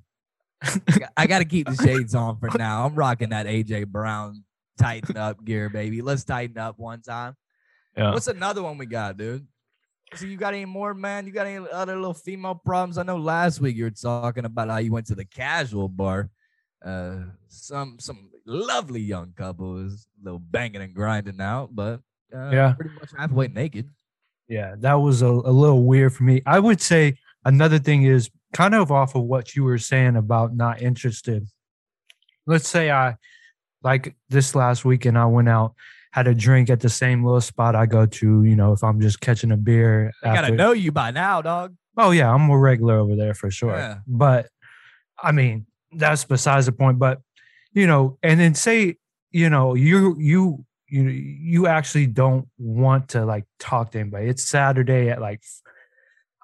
[1.17, 2.85] I got to keep the shades on for now.
[2.85, 4.43] I'm rocking that AJ Brown
[4.77, 6.01] tighten up gear, baby.
[6.01, 7.35] Let's tighten up one time.
[7.97, 8.11] Yeah.
[8.11, 9.45] What's another one we got, dude?
[10.15, 11.25] So you got any more, man?
[11.25, 12.97] You got any other little female problems?
[12.97, 16.29] I know last week you were talking about how you went to the casual bar.
[16.83, 22.01] Uh, some some lovely young couple is a little banging and grinding out, but
[22.33, 22.73] uh, Yeah.
[22.73, 23.89] pretty much halfway naked.
[24.47, 26.41] Yeah, that was a, a little weird for me.
[26.45, 30.55] I would say another thing is kind of off of what you were saying about
[30.55, 31.47] not interested.
[32.45, 33.15] Let's say I,
[33.83, 35.73] like this last weekend, I went out,
[36.11, 38.43] had a drink at the same little spot I go to.
[38.43, 40.11] You know, if I'm just catching a beer.
[40.23, 41.75] I gotta know you by now, dog.
[41.97, 43.75] Oh yeah, I'm a regular over there for sure.
[43.75, 43.99] Yeah.
[44.05, 44.47] But
[45.21, 46.99] I mean, that's besides the point.
[46.99, 47.21] But
[47.71, 48.97] you know, and then say,
[49.31, 54.27] you know, you you you you actually don't want to like talk to anybody.
[54.27, 55.41] It's Saturday at like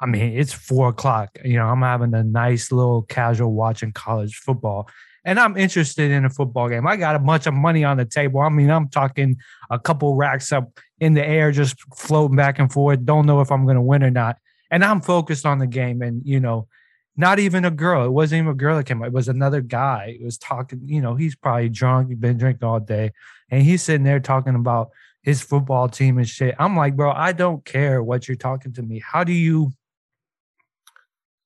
[0.01, 1.37] I mean, it's four o'clock.
[1.43, 4.89] You know, I'm having a nice little casual watching college football.
[5.25, 6.87] And I'm interested in a football game.
[6.87, 8.39] I got a bunch of money on the table.
[8.39, 9.35] I mean, I'm talking
[9.69, 13.03] a couple racks up in the air, just floating back and forth.
[13.03, 14.37] Don't know if I'm going to win or not
[14.71, 16.01] and I'm focused on the game.
[16.01, 16.67] And you know,
[17.15, 18.05] not even a girl.
[18.05, 19.03] It wasn't even a girl that came.
[19.03, 20.17] It was another guy.
[20.19, 20.81] It was talking.
[20.85, 22.09] You know, he's probably drunk.
[22.09, 23.11] He's been drinking all day,
[23.49, 24.91] and he's sitting there talking about
[25.21, 26.55] his football team and shit.
[26.59, 28.99] I'm like, bro, I don't care what you're talking to me.
[28.99, 29.71] How do you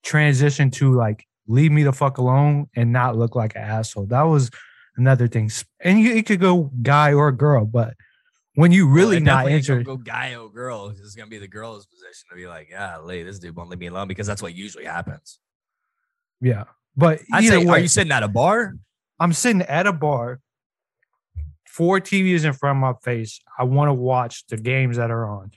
[0.03, 4.05] transition to like leave me the fuck alone and not look like an asshole?
[4.07, 4.51] That was
[4.95, 5.49] another thing.
[5.79, 7.95] And you it could go guy or girl, but
[8.55, 10.89] when you really Well, not definitely ain't gonna interested, Go guy or girl.
[10.89, 13.79] It's gonna be the girl's position to be like, yeah, lady, this dude won't leave
[13.79, 15.39] me alone because that's what usually happens.
[16.43, 16.65] Yeah.
[16.95, 18.75] But I say, way, are you sitting at a bar?
[19.19, 20.39] I'm sitting at a bar
[21.73, 23.41] four TVs in front of my face.
[23.57, 25.51] I want to watch the games that are on.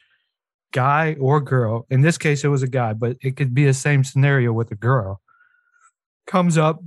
[0.73, 1.87] Guy or girl.
[1.91, 4.71] In this case, it was a guy, but it could be the same scenario with
[4.71, 5.21] a girl.
[6.27, 6.83] Comes up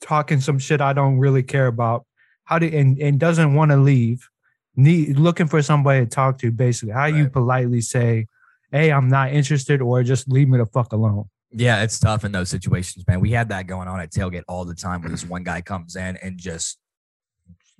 [0.00, 2.06] talking some shit I don't really care about.
[2.44, 4.28] How do and, and doesn't want to leave.
[4.76, 6.94] Need looking for somebody to talk to, basically.
[6.94, 8.28] How you politely say,
[8.70, 11.28] Hey, I'm not interested, or just leave me the fuck alone.
[11.52, 13.20] Yeah, it's tough in those situations, man.
[13.20, 15.96] We had that going on at tailgate all the time where this one guy comes
[15.96, 16.78] in and just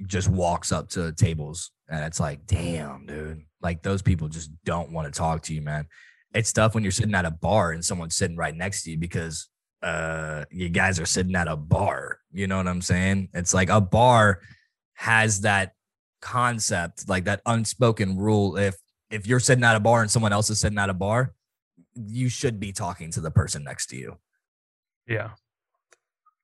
[0.06, 3.42] just walks up to tables and it's like, damn, dude.
[3.60, 5.86] Like those people just don't want to talk to you, man.
[6.32, 8.98] It's tough when you're sitting at a bar and someone's sitting right next to you
[8.98, 9.48] because
[9.82, 12.18] uh you guys are sitting at a bar.
[12.32, 13.28] You know what I'm saying?
[13.34, 14.40] It's like a bar
[14.94, 15.74] has that
[16.20, 18.56] concept, like that unspoken rule.
[18.56, 18.76] If
[19.10, 21.34] if you're sitting at a bar and someone else is sitting at a bar,
[21.94, 24.18] you should be talking to the person next to you.
[25.06, 25.30] Yeah.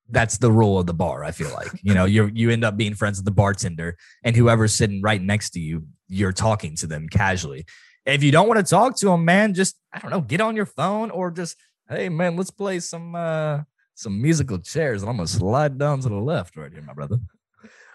[0.08, 1.24] That's the rule of the bar.
[1.24, 4.36] I feel like you know you you end up being friends with the bartender, and
[4.36, 7.66] whoever's sitting right next to you, you're talking to them casually.
[8.04, 10.54] If you don't want to talk to them, man, just I don't know, get on
[10.54, 11.56] your phone or just
[11.88, 13.62] hey man, let's play some uh
[13.94, 17.18] some musical chairs, and I'm gonna slide down to the left right here, my brother.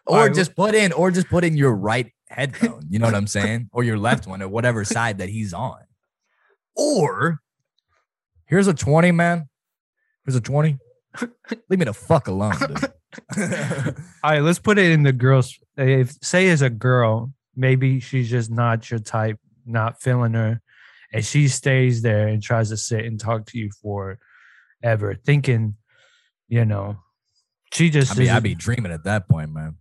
[0.08, 2.88] Or right, just put in, or just put in your right headphone.
[2.90, 3.70] You know what I'm saying?
[3.72, 5.80] Or your left one, or whatever side that he's on.
[6.76, 7.40] Or
[8.46, 9.50] here's a 20, man.
[10.26, 10.78] Here's a 20.
[11.70, 12.86] Leave me the fuck alone, dude.
[14.24, 15.60] All right, let's put it in the girls.
[15.76, 20.62] If say as a girl, maybe she's just not your type, not feeling her,
[21.12, 24.18] and she stays there and tries to sit and talk to you for
[24.82, 25.76] ever, thinking,
[26.48, 26.98] you know,
[27.74, 29.76] she just I mean, I'd be dreaming at that point, man.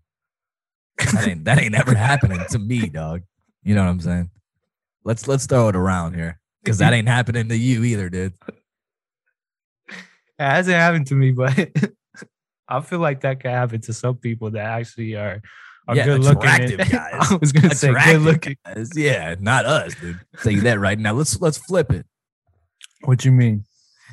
[1.12, 3.22] That ain't that ain't ever happening to me, dog.
[3.62, 4.31] You know what I'm saying?
[5.05, 6.39] Let's let's throw it around here.
[6.64, 8.35] Cause that ain't happening to you either, dude.
[9.88, 9.94] it
[10.38, 11.70] hasn't happened to me, but
[12.68, 15.40] I feel like that could happen to some people that actually are
[15.88, 16.38] are Yeah, good looking.
[16.38, 17.14] attractive guys.
[17.31, 18.57] I was gonna say good looking.
[18.64, 18.90] guys.
[18.94, 20.20] Yeah, not us, dude.
[20.38, 21.14] Say that right now.
[21.14, 22.07] Let's let's flip it.
[23.05, 23.64] What you mean?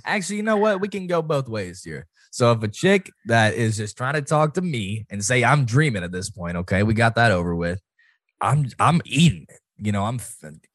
[0.06, 0.80] Actually, you know what?
[0.80, 2.08] We can go both ways here.
[2.32, 5.66] So if a chick that is just trying to talk to me and say I'm
[5.66, 7.82] dreaming at this point, okay, we got that over with.
[8.40, 9.60] I'm I'm eating it.
[9.78, 10.20] You know, I'm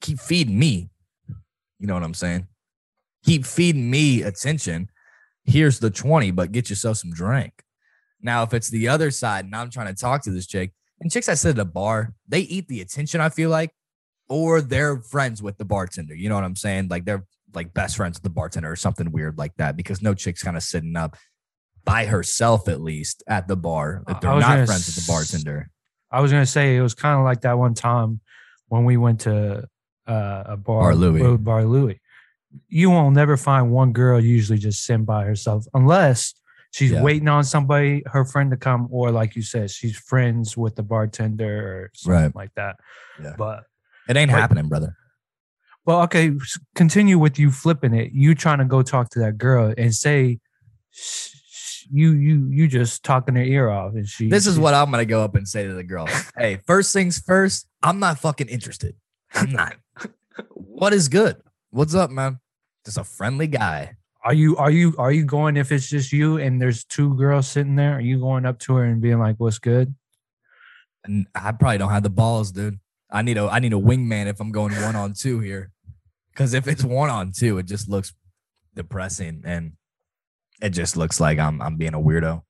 [0.00, 0.90] keep feeding me.
[1.82, 2.46] You know what I'm saying?
[3.24, 4.88] Keep feeding me attention.
[5.44, 7.52] Here's the 20, but get yourself some drink.
[8.20, 11.10] Now, if it's the other side and I'm trying to talk to this chick, and
[11.10, 13.72] chicks that sit at a bar, they eat the attention, I feel like,
[14.28, 16.14] or they're friends with the bartender.
[16.14, 16.86] You know what I'm saying?
[16.86, 20.14] Like they're like best friends with the bartender or something weird like that because no
[20.14, 21.16] chick's kind of sitting up
[21.84, 25.68] by herself at least at the bar if they're not friends with the bartender.
[26.12, 28.20] I was gonna say it was kind of like that one time
[28.68, 29.66] when we went to
[30.06, 31.36] uh, a bar, Bar Louie.
[31.36, 32.00] Bar Louie.
[32.68, 36.34] You won't never find one girl usually just sitting by herself unless
[36.72, 37.02] she's Yeah.
[37.02, 40.82] waiting on somebody, her friend to come, or like you said, she's friends with the
[40.82, 42.34] bartender or something Right.
[42.36, 42.76] like that.
[43.22, 43.34] Yeah.
[43.38, 43.64] But
[44.08, 44.96] It ain't But- happening, brother.
[45.86, 46.32] well, okay,
[46.74, 48.12] continue with you flipping it.
[48.12, 50.40] You trying to go talk to that girl and say
[51.90, 54.28] you you you just talking her ear off, and she.
[54.28, 56.06] This is what I'm gonna go up and say to the girl.
[56.36, 58.94] hey, first things first, I'm not fucking interested.
[59.34, 59.76] I'm not.
[60.54, 61.36] what is good?
[61.70, 62.40] What's up, man?
[62.84, 63.96] Just a friendly guy.
[64.24, 67.48] Are you are you are you going if it's just you and there's two girls
[67.48, 67.96] sitting there?
[67.96, 69.94] Are you going up to her and being like, "What's good?"
[71.04, 72.78] And I probably don't have the balls, dude.
[73.10, 75.72] I need a I need a wingman if I'm going one on two here.
[76.36, 78.14] Cause if it's one on two, it just looks
[78.74, 79.72] depressing and
[80.62, 82.42] it just looks like I'm I'm being a weirdo.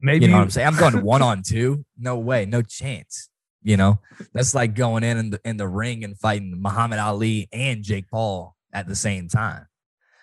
[0.00, 0.68] Maybe You know what I'm saying?
[0.68, 1.84] I'm going one on two.
[1.98, 3.28] No way, no chance.
[3.62, 3.98] You know,
[4.32, 8.08] that's like going in in the, in the ring and fighting Muhammad Ali and Jake
[8.10, 9.66] Paul at the same time.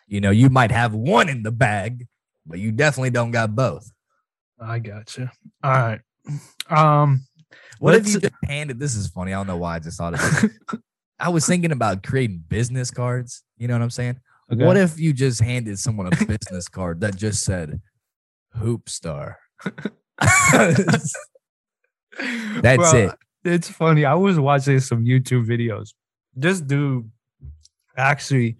[0.08, 2.08] You know, you might have one in the bag,
[2.46, 3.92] but you definitely don't got both.
[4.60, 5.30] I got you.
[5.64, 6.00] All right.
[6.70, 7.26] Um,
[7.80, 8.80] What if you just handed?
[8.80, 9.34] This is funny.
[9.34, 10.80] I don't know why I just thought of it.
[11.20, 13.44] I was thinking about creating business cards.
[13.58, 14.20] You know what I'm saying?
[14.48, 17.82] What if you just handed someone a business card that just said
[18.54, 19.40] "Hoop Star"?
[20.22, 21.16] That's
[22.62, 23.12] Bro, it.
[23.46, 24.06] It's funny.
[24.06, 25.94] I was watching some YouTube videos.
[26.36, 27.10] This dude
[27.96, 28.58] actually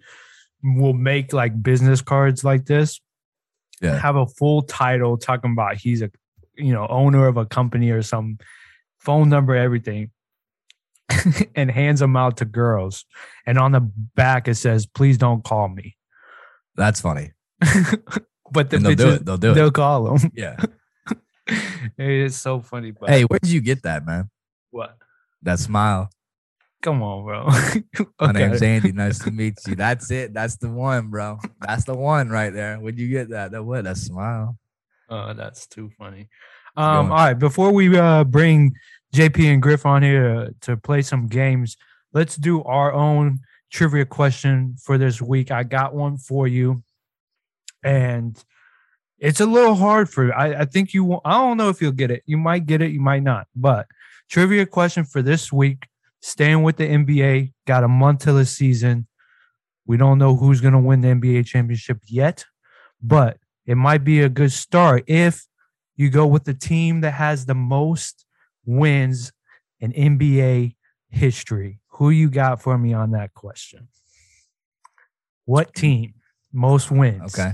[0.62, 3.00] will make like business cards like this.
[3.82, 3.98] Yeah.
[3.98, 6.10] Have a full title talking about he's a
[6.54, 8.38] you know owner of a company or some
[9.00, 10.10] phone number, everything.
[11.54, 13.04] and hands them out to girls.
[13.44, 15.96] And on the back it says, please don't call me.
[16.74, 17.32] That's funny.
[18.52, 19.24] but the And they'll do it.
[19.24, 19.54] They'll do it.
[19.54, 20.30] they'll call them.
[20.34, 20.56] Yeah.
[21.98, 22.90] it's so funny.
[22.90, 24.30] But Hey, where did you get that, man?
[24.76, 24.96] What?
[25.42, 26.10] That smile.
[26.82, 27.46] Come on, bro.
[28.20, 28.32] My Okay.
[28.46, 28.92] name's Andy.
[28.92, 29.74] Nice to meet you.
[29.74, 30.32] That's it.
[30.34, 31.38] That's the one, bro.
[31.60, 32.76] That's the one right there.
[32.78, 33.50] Where'd you get that?
[33.52, 33.84] That what?
[33.84, 34.56] That smile.
[35.08, 36.28] Oh, that's too funny.
[36.76, 38.74] Um, all right, before we uh, bring
[39.14, 41.76] JP and Griff on here to play some games,
[42.12, 45.50] let's do our own trivia question for this week.
[45.50, 46.82] I got one for you,
[47.82, 48.36] and
[49.18, 50.32] it's a little hard for you.
[50.32, 51.20] I, I think you.
[51.24, 52.22] I don't know if you'll get it.
[52.26, 52.90] You might get it.
[52.90, 53.46] You might not.
[53.56, 53.86] But
[54.28, 55.86] trivia question for this week.
[56.20, 57.52] Staying with the NBA.
[57.66, 59.06] Got a month till the season.
[59.86, 62.44] We don't know who's going to win the NBA championship yet,
[63.00, 65.46] but it might be a good start if
[65.94, 68.24] you go with the team that has the most
[68.64, 69.32] wins
[69.80, 70.74] in NBA
[71.08, 71.80] history.
[71.90, 73.88] Who you got for me on that question?
[75.44, 76.14] What team
[76.52, 77.38] most wins?
[77.38, 77.52] Okay.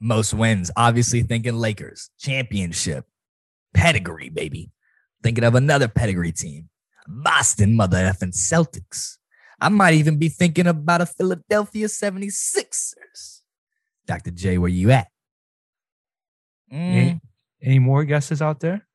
[0.00, 0.70] Most wins.
[0.76, 3.06] Obviously thinking Lakers, championship,
[3.72, 4.70] pedigree, baby.
[5.24, 6.68] Thinking of another pedigree team,
[7.08, 9.16] Boston mother effing Celtics.
[9.60, 13.40] I might even be thinking about a Philadelphia 76ers.
[14.06, 14.30] Dr.
[14.32, 15.08] J, where you at?
[16.70, 17.20] Mm, Any,
[17.62, 18.86] any more guesses out there?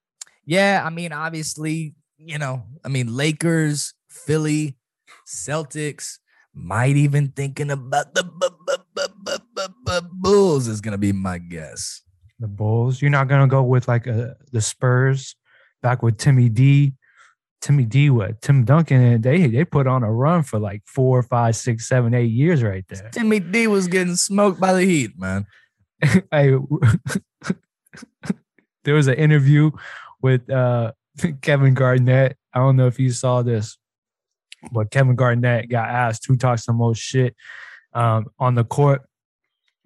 [0.45, 4.77] yeah, I mean, obviously, you know, I mean, Lakers, Philly,
[5.27, 6.19] Celtics,
[6.53, 10.97] might even thinking about the bu- bu- bu- bu- bu- bu- Bulls is going to
[10.97, 12.01] be my guess.
[12.39, 13.01] The Bulls.
[13.01, 15.35] You're not gonna go with like uh, the Spurs
[15.81, 16.93] back with Timmy D.
[17.61, 18.09] Timmy D.
[18.09, 21.87] What Tim Duncan and they they put on a run for like four, five, six,
[21.87, 23.09] seven, eight years right there.
[23.11, 25.45] Timmy D was getting smoked by the Heat, man.
[26.01, 26.55] hey,
[28.83, 29.71] there was an interview
[30.21, 30.93] with uh,
[31.41, 32.37] Kevin Garnett.
[32.53, 33.77] I don't know if you saw this,
[34.71, 37.35] but Kevin Garnett got asked who talks the most shit
[37.93, 39.01] um, on the court.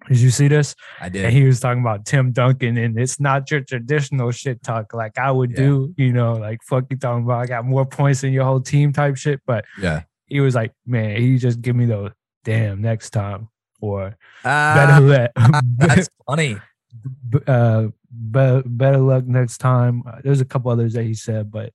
[0.08, 0.74] Did you see this?
[1.00, 1.32] I And did.
[1.32, 5.30] he was talking about Tim Duncan, and it's not your traditional shit talk like I
[5.30, 5.56] would Yeah.
[5.56, 8.60] do, you know, like fuck you talking about I got more points than your whole
[8.60, 9.40] team type shit.
[9.46, 10.02] But Yeah.
[10.26, 12.10] he was like, man, he just give me those
[12.44, 13.48] damn next time
[13.80, 15.32] or Uh, better let
[15.78, 16.58] that's funny.
[17.46, 17.84] uh,
[18.30, 20.02] be- better luck next time.
[20.06, 21.72] Uh, There's a couple others that he said, but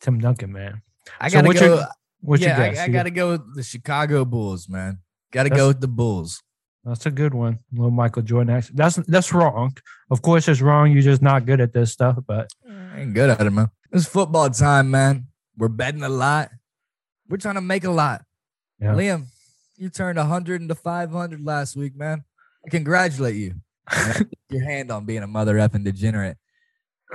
[0.00, 0.82] Tim Duncan, man.
[1.20, 1.66] I gotta what's go.
[1.66, 2.72] your- yeah?
[2.80, 4.98] I, I gotta go with the Chicago Bulls, man.
[5.32, 6.42] Gotta That's- go with the Bulls.
[6.84, 7.60] That's a good one.
[7.72, 8.54] Little Michael Jordan.
[8.54, 8.74] action.
[8.74, 9.76] That's that's wrong.
[10.10, 10.90] Of course, it's wrong.
[10.90, 12.18] You're just not good at this stuff.
[12.26, 13.70] But I ain't good at it, man.
[13.92, 15.28] It's football time, man.
[15.56, 16.50] We're betting a lot.
[17.28, 18.24] We're trying to make a lot.
[18.80, 18.94] Yeah.
[18.94, 19.26] Liam,
[19.76, 22.24] you turned 100 into 500 last week, man.
[22.66, 23.54] I congratulate you.
[23.88, 26.36] I your hand on being a mother effing degenerate.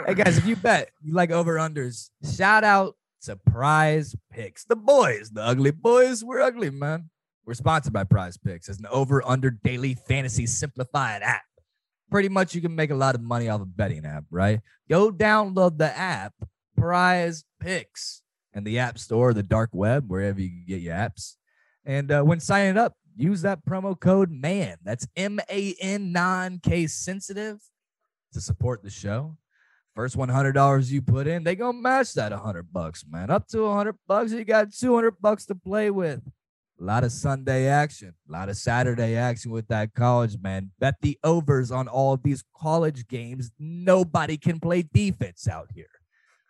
[0.06, 4.64] Hey guys, if you bet you like over unders, shout out to Prize Picks.
[4.64, 7.10] The boys, the ugly boys, we're ugly, man.
[7.48, 11.44] We're sponsored by Prize Picks as an over under daily fantasy simplified app.
[12.12, 14.60] Pretty much you can make a lot of money off a betting app, right?
[14.90, 16.34] Go download the app,
[16.76, 18.22] Prize Picks,
[18.54, 21.38] and the App Store, the dark web, wherever you get your apps.
[21.86, 24.76] And uh, when signing up, use that promo code MAN.
[24.84, 27.62] That's M A N non K sensitive
[28.34, 29.38] to support the show.
[29.96, 33.30] First $100 you put in, they gonna match that 100 bucks, man.
[33.30, 36.22] Up to 100 bucks, you got 200 bucks to play with.
[36.80, 40.72] A lot of Sunday action, a lot of Saturday action with that college, man.
[40.80, 43.50] Bet the overs on all of these college games.
[43.58, 45.90] Nobody can play defense out here.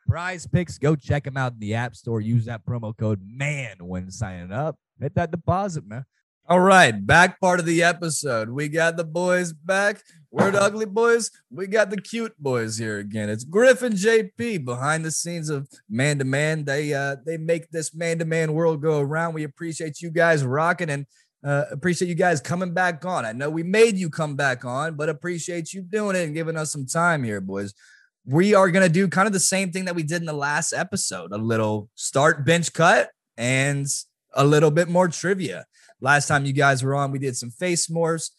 [0.06, 2.20] Prize picks, go check them out in the App Store.
[2.20, 4.78] Use that promo code MAN when signing up.
[5.00, 6.06] Hit that deposit, man.
[6.50, 8.50] All right, back part of the episode.
[8.50, 10.02] We got the boys back.
[10.32, 11.30] We're the ugly boys.
[11.52, 13.30] We got the cute boys here again.
[13.30, 16.64] It's Griffin JP behind the scenes of Man to Man.
[16.64, 19.34] They uh they make this man to man world go around.
[19.34, 21.06] We appreciate you guys rocking and
[21.46, 23.26] uh, appreciate you guys coming back on.
[23.26, 26.56] I know we made you come back on, but appreciate you doing it and giving
[26.56, 27.74] us some time here, boys.
[28.24, 30.72] We are gonna do kind of the same thing that we did in the last
[30.72, 33.86] episode: a little start bench cut and
[34.34, 35.66] a little bit more trivia.
[36.02, 38.32] Last time you guys were on, we did some face morphs,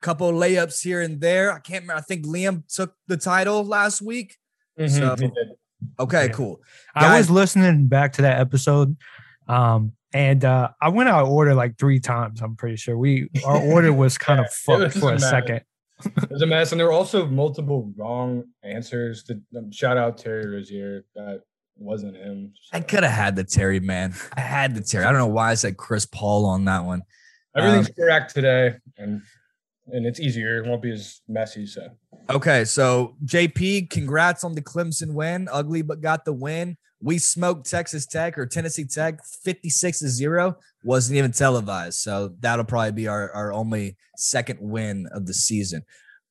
[0.00, 1.52] couple layups here and there.
[1.52, 1.98] I can't remember.
[1.98, 4.36] I think Liam took the title last week.
[4.78, 5.30] Mhm, So-
[5.98, 6.32] Okay, Yeah.
[6.32, 6.60] cool.
[6.94, 8.96] I was listening back to that episode,
[9.48, 12.42] um, and uh, I went out of order like three times.
[12.42, 15.20] I'm pretty sure we our order was kind of Yeah, it fucked for a mad.
[15.20, 15.60] second.
[16.22, 19.22] It was a mess, and there were also multiple wrong answers.
[19.24, 21.04] To, um, shout out Terry Rozier.
[21.14, 21.42] That
[21.80, 22.52] wasn't him.
[22.72, 24.14] I could have had the Terry man.
[24.36, 25.04] I had the Terry.
[25.04, 27.02] I don't know why I said Chris Paul on that one.
[27.56, 29.22] Everything's um, correct today, and
[29.88, 30.62] and it's easier.
[30.62, 31.66] It won't be as messy.
[31.66, 31.88] So
[32.28, 35.48] Okay, so JP, congrats on the Clemson win.
[35.50, 36.76] Ugly, but got the win.
[37.02, 40.56] We smoked Texas Tech or Tennessee Tech 56 to 0.
[40.84, 41.98] Wasn't even televised.
[41.98, 45.82] So that'll probably be our, our only second win of the season.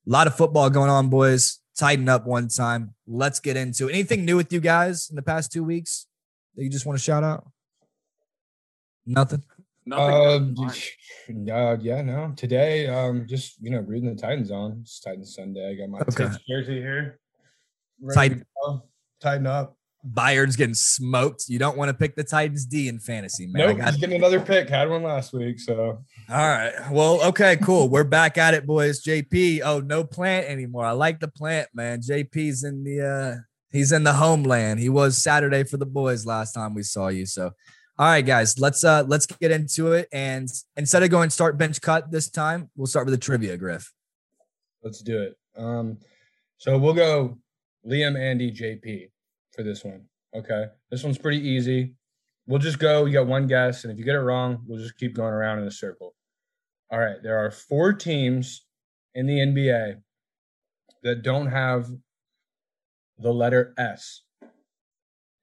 [0.07, 1.59] A lot of football going on, boys.
[1.79, 2.93] Tighten up one time.
[3.07, 3.93] Let's get into it.
[3.93, 6.07] Anything new with you guys in the past two weeks
[6.57, 7.49] that you just want to shout out?
[9.05, 9.45] Nothing.
[9.89, 12.33] Um, uh, yeah, no.
[12.35, 14.79] Today, um, just you know, reading the Titans on.
[14.81, 15.71] It's Titans Sunday.
[15.71, 16.25] I got my Okay.
[16.25, 17.17] Titans jersey here.
[18.01, 18.81] Ready to?
[19.21, 19.78] Tighten up.
[20.03, 21.45] Bayern's getting smoked.
[21.49, 23.69] You don't want to pick the Titans D in fantasy, man.
[23.69, 24.69] I got- he's getting another pick.
[24.69, 26.71] Had one last week, so All right.
[26.91, 27.89] Well, okay, cool.
[27.89, 29.03] We're back at it, boys.
[29.03, 29.61] JP.
[29.63, 30.85] Oh, no plant anymore.
[30.85, 32.01] I like the plant, man.
[32.01, 33.35] JP's in the uh
[33.71, 34.79] he's in the homeland.
[34.79, 37.25] He was Saturday for the boys last time we saw you.
[37.25, 37.51] So
[37.97, 40.07] all right, guys, let's uh let's get into it.
[40.13, 40.47] And
[40.77, 43.91] instead of going start bench cut this time, we'll start with the trivia, Griff.
[44.81, 45.35] let's do it.
[45.57, 45.97] Um,
[46.57, 47.37] so we'll go
[47.85, 49.09] Liam, Andy, JP
[49.55, 50.05] for this one.
[50.35, 51.95] Okay, this one's pretty easy.
[52.47, 53.05] We'll just go.
[53.05, 55.59] You got one guess, and if you get it wrong, we'll just keep going around
[55.59, 56.15] in a circle.
[56.91, 58.65] All right, there are four teams
[59.13, 60.01] in the NBA
[61.03, 61.87] that don't have
[63.17, 64.21] the letter S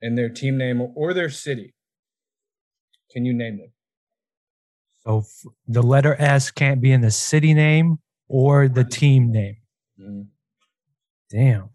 [0.03, 1.75] in their team name or their city.
[3.13, 3.73] Can you name them?
[5.05, 7.99] So f- the letter S can't be in the city name
[8.29, 9.57] or the team name.
[10.01, 10.27] Mhm.
[11.31, 11.71] Damn.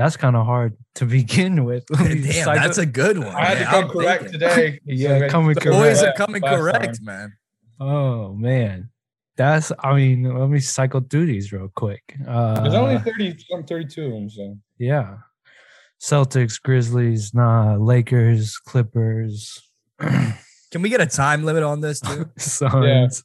[0.00, 1.84] That's kind of hard to begin with.
[1.92, 3.28] Damn, cycle- that's a good one.
[3.28, 4.40] I had to come I'm correct thinking.
[4.40, 4.80] today.
[4.86, 7.04] Yeah, So coming the The boys are coming correct, time.
[7.04, 7.32] man.
[7.78, 8.88] Oh man.
[9.36, 12.02] That's I mean, let me cycle through these real quick.
[12.26, 14.30] Uh There's only 30, some 32 of them.
[14.30, 15.16] So yeah.
[16.00, 19.60] Celtics, Grizzlies, nah, Lakers, Clippers,
[20.00, 22.30] Can we get a time limit on this too?
[22.38, 23.22] Suns.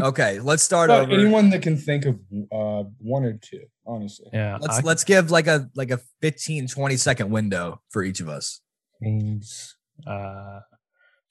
[0.00, 1.12] Okay, let's start over.
[1.12, 2.18] anyone that can think of
[2.52, 4.28] uh, one or two, honestly.
[4.32, 4.58] Yeah.
[4.60, 8.28] Let's I let's give like a like a 15 20 second window for each of
[8.28, 8.60] us.
[9.00, 9.76] means
[10.06, 10.60] uh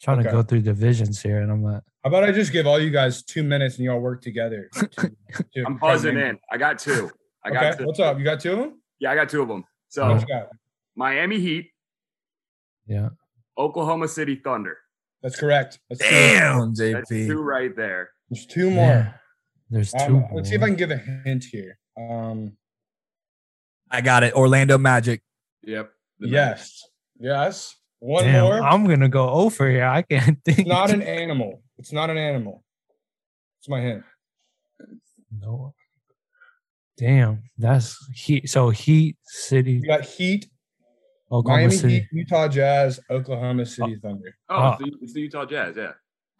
[0.01, 2.79] trying to go through divisions here and I'm not How about I just give all
[2.79, 4.69] you guys two minutes and y'all work together?
[4.73, 6.37] to- to I'm try to buzzing in.
[6.51, 7.09] I got two.
[7.43, 7.85] I got Okay, two.
[7.85, 8.17] what's up?
[8.17, 8.81] You got two of them?
[8.99, 9.63] Yeah, I got two of them.
[9.89, 10.49] So What you got?
[10.95, 11.69] Miami Heat,
[12.87, 13.09] yeah.
[13.57, 14.77] Oklahoma City Thunder.
[15.21, 15.79] That's correct.
[15.89, 16.09] That's two.
[16.09, 18.09] Damn, That's two right there.
[18.29, 18.85] There's two more.
[18.85, 19.13] Yeah.
[19.69, 20.17] There's two.
[20.17, 21.77] Um, let's see if I can give a hint here.
[21.97, 22.57] Um,
[23.91, 24.33] I got it.
[24.33, 25.21] Orlando Magic.
[25.63, 25.91] Yep.
[26.19, 26.83] the yes,
[27.19, 27.75] yes.
[27.99, 28.61] One Damn, more.
[28.61, 29.85] I'm gonna go over here.
[29.85, 30.59] I can't think.
[30.59, 31.63] It's not an animal.
[31.77, 32.63] It's not an animal.
[33.59, 34.03] It's my hint.
[35.37, 35.73] no.
[36.97, 38.49] Damn, that's heat.
[38.49, 40.49] So Heat City, You got Heat,
[41.31, 44.35] Oklahoma Miami City, Heat, Utah Jazz, Oklahoma City Thunder.
[44.49, 45.75] Oh, it's, the, it's the Utah Jazz.
[45.77, 45.91] Yeah.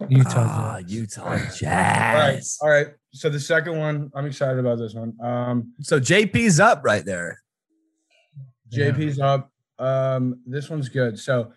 [0.09, 0.31] Utah.
[0.37, 0.91] Ah, Jazz.
[0.91, 2.57] Utah All right, Jazz.
[2.61, 2.87] all right.
[3.13, 5.13] So the second one, I'm excited about this one.
[5.21, 7.41] Um, So JP's up right there.
[8.69, 8.91] Yeah.
[8.91, 9.51] JP's up.
[9.79, 11.17] Um, this one's good.
[11.19, 11.51] So,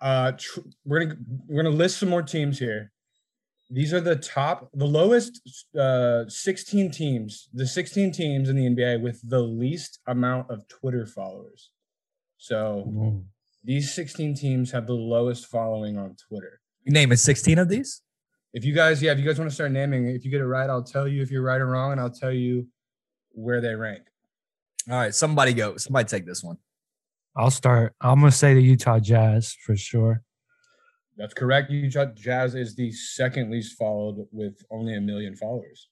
[0.00, 2.90] uh, tr- we're gonna we're gonna list some more teams here.
[3.70, 5.40] These are the top, the lowest,
[5.78, 11.06] uh, 16 teams, the 16 teams in the NBA with the least amount of Twitter
[11.06, 11.70] followers.
[12.36, 12.84] So
[13.64, 16.60] these 16 teams have the lowest following on Twitter.
[16.84, 18.02] You name it 16 of these?
[18.52, 20.46] If you guys, yeah, if you guys want to start naming, if you get it
[20.46, 22.68] right, I'll tell you if you're right or wrong, and I'll tell you
[23.30, 24.02] where they rank.
[24.88, 25.76] All right, somebody go.
[25.76, 26.58] Somebody take this one.
[27.36, 27.94] I'll start.
[28.00, 30.22] I'm gonna say the Utah Jazz for sure.
[31.16, 31.70] That's correct.
[31.70, 35.88] Utah Jazz is the second least followed with only a million followers.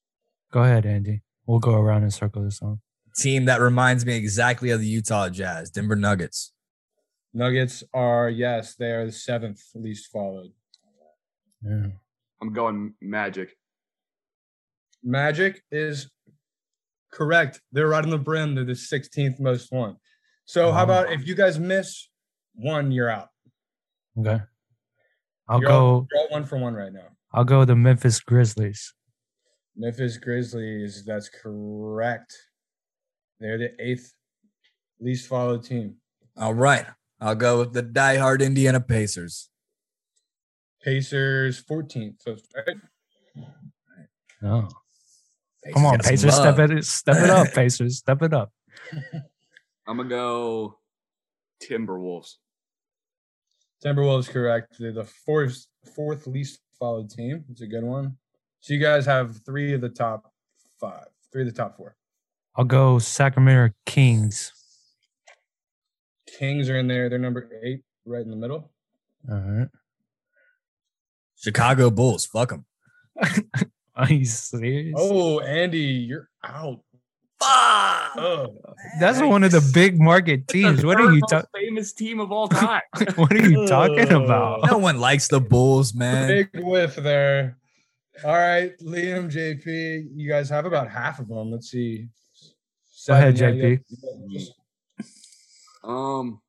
[0.52, 1.22] Go ahead, Andy.
[1.46, 2.80] We'll go around and circle this on.
[3.16, 6.52] Team that reminds me exactly of the Utah Jazz, Denver Nuggets.
[7.34, 10.52] Nuggets are yes, they are the seventh least followed.
[11.64, 11.86] Yeah.
[12.40, 13.56] I'm going Magic.
[15.02, 16.10] Magic is
[17.12, 17.60] correct.
[17.72, 18.54] They're right on the brim.
[18.54, 19.96] They're the 16th most one.
[20.44, 22.08] So how about if you guys miss
[22.54, 23.28] one, you're out.
[24.18, 24.42] Okay.
[25.48, 26.08] I'll You're all- go.
[26.12, 27.08] You're all one for one right now.
[27.32, 28.92] I'll go the Memphis Grizzlies.
[29.76, 31.04] Memphis Grizzlies.
[31.04, 32.32] That's correct.
[33.40, 34.12] They're the eighth
[35.00, 35.96] least followed team.
[36.36, 36.86] All right.
[37.20, 39.48] I'll go with the diehard Indiana Pacers.
[40.82, 42.16] Pacers 14th.
[42.20, 42.76] So right?
[44.44, 44.68] Oh,
[45.72, 48.52] come on, Pacers, step it, step it up, Pacers, step it up.
[49.86, 50.78] I'm gonna go
[51.62, 52.34] Timberwolves.
[53.84, 54.76] Timberwolves correct.
[54.78, 57.44] They're the fourth fourth least followed team.
[57.50, 58.16] It's a good one.
[58.60, 60.32] So you guys have three of the top
[60.80, 61.96] five, three of the top four.
[62.56, 64.52] I'll go Sacramento Kings.
[66.38, 67.08] Kings are in there.
[67.08, 68.70] They're number eight, right in the middle.
[69.30, 69.68] All right.
[71.42, 72.26] Chicago Bulls.
[72.26, 72.64] Fuck them.
[73.96, 74.94] Are you serious?
[74.96, 76.80] Oh, Andy, you're out.
[77.40, 78.16] Fuck.
[78.16, 78.50] Ugh.
[79.00, 80.84] That's one of the big market teams.
[80.84, 81.48] What are you talking?
[81.54, 82.82] famous team of all time?
[83.16, 84.64] What are you talking about?
[84.70, 86.28] No one likes the Bulls, man.
[86.28, 87.58] Big whiff there.
[88.24, 91.50] All right, Liam, JP, you guys have about half of them.
[91.50, 92.08] Let's see.
[93.08, 93.78] Go ahead, Seven, yeah, you JP.
[93.78, 94.50] guys- you guys-
[95.82, 96.40] um,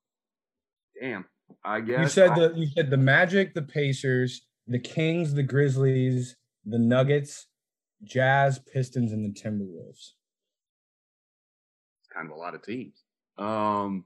[1.02, 1.26] damn.
[1.66, 5.44] I guess You said I- the you said the Magic, the Pacers, the Kings, the
[5.44, 6.36] Grizzlies,
[6.66, 7.48] the Nuggets,
[8.04, 10.12] Jazz, Pistons, and the Timberwolves.
[12.14, 13.04] kind of a lot of teams.
[13.38, 14.06] Um,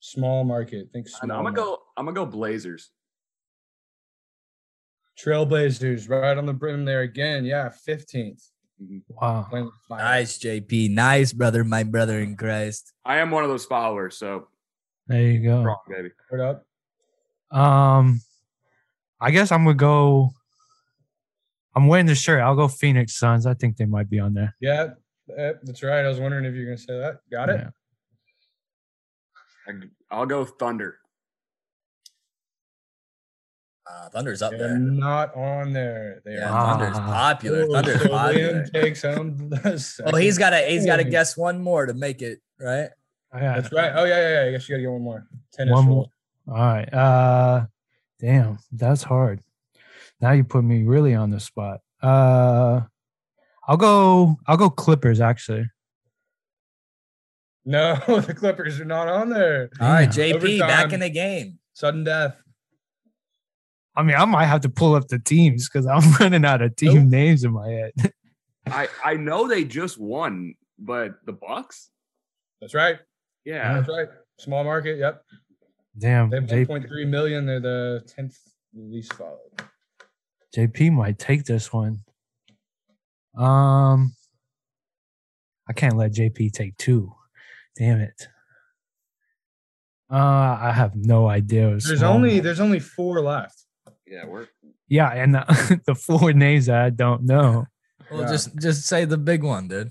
[0.00, 0.88] Small market.
[0.92, 1.28] Think I small.
[1.28, 1.76] know, I'm gonna market.
[1.76, 1.82] go.
[1.96, 2.90] I'm gonna go Blazers.
[5.18, 7.44] Trailblazers right on the brim there again.
[7.44, 8.50] Yeah, 15th.
[9.08, 9.46] Wow.
[9.48, 9.98] Playing with fire.
[10.04, 10.90] Nice, JP.
[10.90, 12.92] Nice, brother, my brother in Christ.
[13.04, 14.48] I am one of those followers, so
[15.06, 15.62] There you go.
[15.62, 16.10] wrong, baby.
[16.30, 16.40] Word
[17.50, 17.58] up.
[17.58, 18.20] Um,
[19.20, 20.30] I guess I'm gonna go.
[21.74, 22.40] I'm wearing the shirt.
[22.40, 23.46] I'll go Phoenix Suns.
[23.46, 24.54] I think they might be on there.
[24.60, 24.88] Yeah,
[25.36, 26.04] eh, that's right.
[26.04, 27.16] I was wondering if you're going to say that.
[27.30, 27.60] Got it.
[27.60, 27.70] Yeah.
[29.68, 29.72] I,
[30.16, 30.96] I'll go Thunder.
[33.88, 34.78] Uh, Thunder's up They're there.
[34.78, 36.20] not on there.
[36.24, 36.78] They Yeah, are.
[36.78, 37.06] Thunder's Ah.
[37.34, 37.66] popular.
[37.68, 38.64] Oh, Thunder's so popular.
[38.64, 41.86] Liam takes home the Oh, he's second got to he's got to guess one more
[41.86, 42.88] to make it right.
[43.34, 43.60] Yeah.
[43.60, 43.92] That's right.
[43.94, 44.48] Oh yeah, yeah, yeah.
[44.48, 45.26] I guess you got to get one more.
[45.52, 46.08] Tennis One rules.
[46.46, 46.56] more.
[46.58, 46.92] All right.
[46.92, 47.66] Uh,
[48.20, 49.40] damn, that's hard.
[50.20, 51.80] Now you put me really on the spot.
[52.02, 52.82] Uh,
[53.68, 54.36] I'll go.
[54.46, 55.20] I'll go Clippers.
[55.20, 55.68] Actually,
[57.64, 59.70] No, the Clippers are not on there.
[59.80, 60.40] All right, Damn.
[60.40, 61.58] JP back in the game.
[61.74, 62.36] Sudden death.
[63.94, 66.76] I mean, I might have to pull up the teams because I'm running out of
[66.76, 67.08] team Nope.
[67.10, 67.92] names in my head.
[68.66, 71.90] I I know they just won, but the Bucks.
[72.60, 72.98] That's right.
[73.44, 74.08] Yeah, That's right.
[74.40, 74.98] Small market.
[74.98, 75.22] Yep.
[75.98, 77.46] Damn, They have 1.3 million.
[77.46, 78.36] They're the 10th
[78.74, 79.38] least followed.
[80.54, 82.00] JP might take this one.
[83.36, 84.14] Um,
[85.68, 87.12] I can't let JP take two.
[87.78, 88.28] Damn it.
[90.10, 90.16] Uh,
[90.60, 91.68] I have no idea.
[91.70, 92.14] There's small.
[92.14, 93.58] only there's only four left.
[94.06, 94.46] yeah, we're
[94.88, 97.66] yeah, and the, the four names that I don't know.
[98.10, 98.28] Well, Yeah.
[98.28, 99.90] just just say the big one, dude.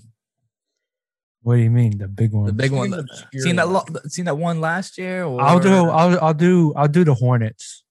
[1.46, 2.46] What do you mean the big one?
[2.46, 2.90] The big one.
[2.90, 3.68] Think that- obscure Seen that?
[3.68, 3.88] ones.
[3.90, 5.22] Lo- seen that one last year?
[5.24, 5.40] Or?
[5.40, 5.70] I'll do.
[5.72, 6.18] I'll.
[6.20, 6.74] I'll do.
[6.74, 7.84] I'll do the Hornets.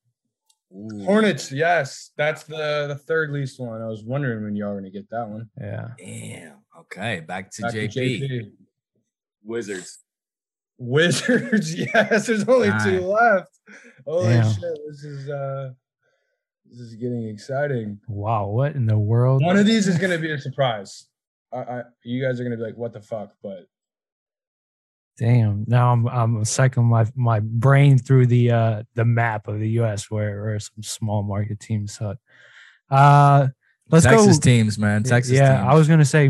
[0.75, 1.05] Ooh.
[1.05, 1.53] Hornets.
[1.53, 3.81] Yes, that's the the third least one.
[3.81, 5.49] I was wondering when y'all were gonna get that one.
[5.57, 5.87] Yeah.
[5.97, 6.57] Damn.
[6.81, 8.51] Okay, back to Back to JP.
[9.45, 9.99] Wizards.
[10.77, 11.73] Wizards.
[11.79, 13.57] Yes, there's only two left.
[14.05, 14.51] Holy Damn.
[14.51, 14.79] shit!
[14.89, 15.69] This is uh,
[16.69, 18.01] this is getting exciting.
[18.09, 18.47] Wow.
[18.47, 19.41] What in the world?
[19.45, 21.07] One of these is gonna be a surprise.
[21.55, 23.31] I, I you guys are gonna be like, what the fuck?
[23.41, 23.67] But
[25.17, 25.63] Damn.
[25.67, 26.07] Now I'm.
[26.07, 30.11] I'm cycling my my brain through the uh the map of the U.S.
[30.11, 32.17] where where some small market teams suck.
[32.91, 33.47] Uh,
[33.89, 34.41] let's Texas go.
[34.41, 35.03] teams, man.
[35.03, 35.71] Texas yeah, teams.
[35.71, 36.29] I was gonna say.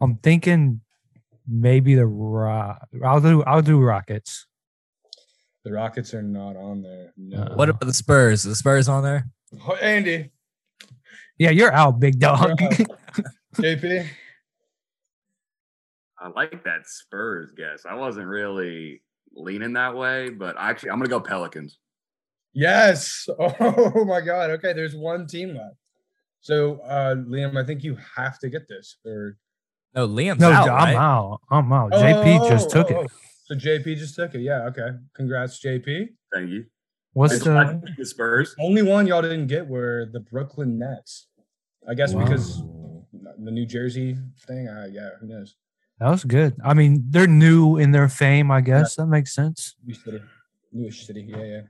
[0.00, 0.80] I'm thinking
[1.48, 2.86] maybe the Rock.
[3.04, 3.42] I'll do.
[3.42, 4.46] I'll do Rockets.
[5.64, 7.12] the Rockets are not on there.
[7.16, 7.42] No.
[7.42, 8.46] Uh, What about the Spurs?
[8.46, 9.26] Are the Spurs on there?
[9.66, 10.30] Oh, Andy,
[11.38, 12.58] Yeah, you're out, big dog.
[12.60, 12.70] You're
[13.76, 14.08] JP.
[16.22, 17.84] I like that Spurs guess.
[17.88, 19.02] I wasn't really
[19.34, 21.78] leaning that way, but actually, I'm gonna go Pelicans.
[22.54, 23.28] Yes.
[23.38, 24.50] Oh my God.
[24.50, 25.76] Okay, there's one team left.
[26.40, 28.96] So, uh, Liam, I think you have to get this.
[29.06, 29.36] Or
[29.94, 30.68] No, Liam's no, out.
[30.68, 30.96] I'm right?
[30.96, 31.40] out.
[31.50, 31.92] I'm out.
[31.92, 33.10] JP just took oh, it.
[33.10, 33.16] oh.
[33.44, 34.40] So JP just took it.
[34.40, 34.66] Yeah.
[34.66, 34.88] Okay.
[35.14, 36.08] Congrats, JP.
[36.32, 36.66] Thank you.
[37.14, 37.54] What's I the?
[37.54, 38.54] like the Spurs?
[38.60, 41.28] Only one y'all didn't get were the Brooklyn Nets.
[41.88, 42.62] I guess because
[43.12, 44.16] the New Jersey
[44.46, 44.68] thing.
[44.68, 45.10] Uh, yeah.
[45.20, 45.56] Who knows?
[45.98, 46.56] That was good.
[46.64, 48.50] I mean, they're new in their fame.
[48.50, 49.76] I guess that makes sense.
[49.84, 50.20] New city.
[50.72, 51.26] Newish city.
[51.28, 51.42] Yeah.
[51.44, 51.60] Yeah.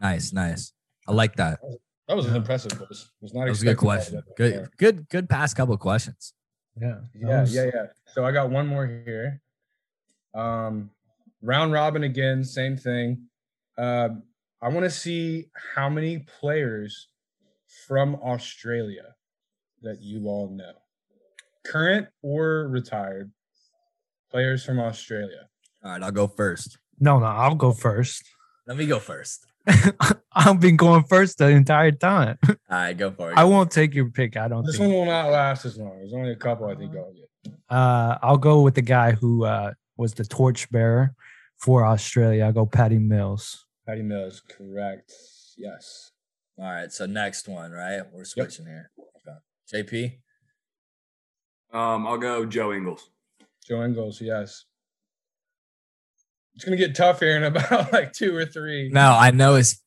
[0.00, 0.72] Nice, nice.
[1.08, 1.60] I like that.
[2.08, 3.10] That was an impressive quiz.
[3.20, 4.16] Was not That was a good question.
[4.16, 4.70] that Good, before.
[4.76, 5.28] good, good.
[5.28, 6.34] Past couple of questions.
[6.80, 6.96] Yeah.
[7.14, 7.86] Yeah, was- yeah, yeah.
[8.06, 9.40] So I got one more here.
[10.34, 10.90] Um,
[11.40, 13.28] round robin again, same thing.
[13.78, 14.10] Uh,
[14.60, 17.08] I want to see how many players
[17.86, 19.14] from Australia
[19.82, 20.72] that you all know,
[21.64, 23.30] current or retired
[24.32, 25.48] players from Australia.
[25.84, 26.78] All right, I'll go first.
[26.98, 28.24] No, no, I'll go first.
[28.66, 29.46] Let me go first.
[30.32, 32.38] I've been going first the entire time.
[32.48, 33.38] All right, go for it.
[33.38, 34.36] I won't take your pick.
[34.36, 34.88] I don't This think.
[34.88, 35.98] one will not last as long.
[35.98, 37.54] There's only a couple I think I'll get.
[37.68, 41.14] Uh, I'll go with the guy who uh, was the torchbearer
[41.58, 42.44] for Australia.
[42.44, 43.66] I'll go Patty Mills.
[43.86, 45.12] Patty Mills, correct.
[45.56, 46.10] Yes.
[46.58, 48.02] All right, so next one, right?
[48.12, 48.90] We're switching here.
[49.26, 49.82] Okay.
[51.72, 51.76] JP.
[51.76, 53.10] Um, I'll go Joe Ingles.
[53.66, 54.64] Joe Ingles, yes.
[56.54, 58.90] It's gonna get tough here in about like two or three.
[58.92, 59.80] No, I know it's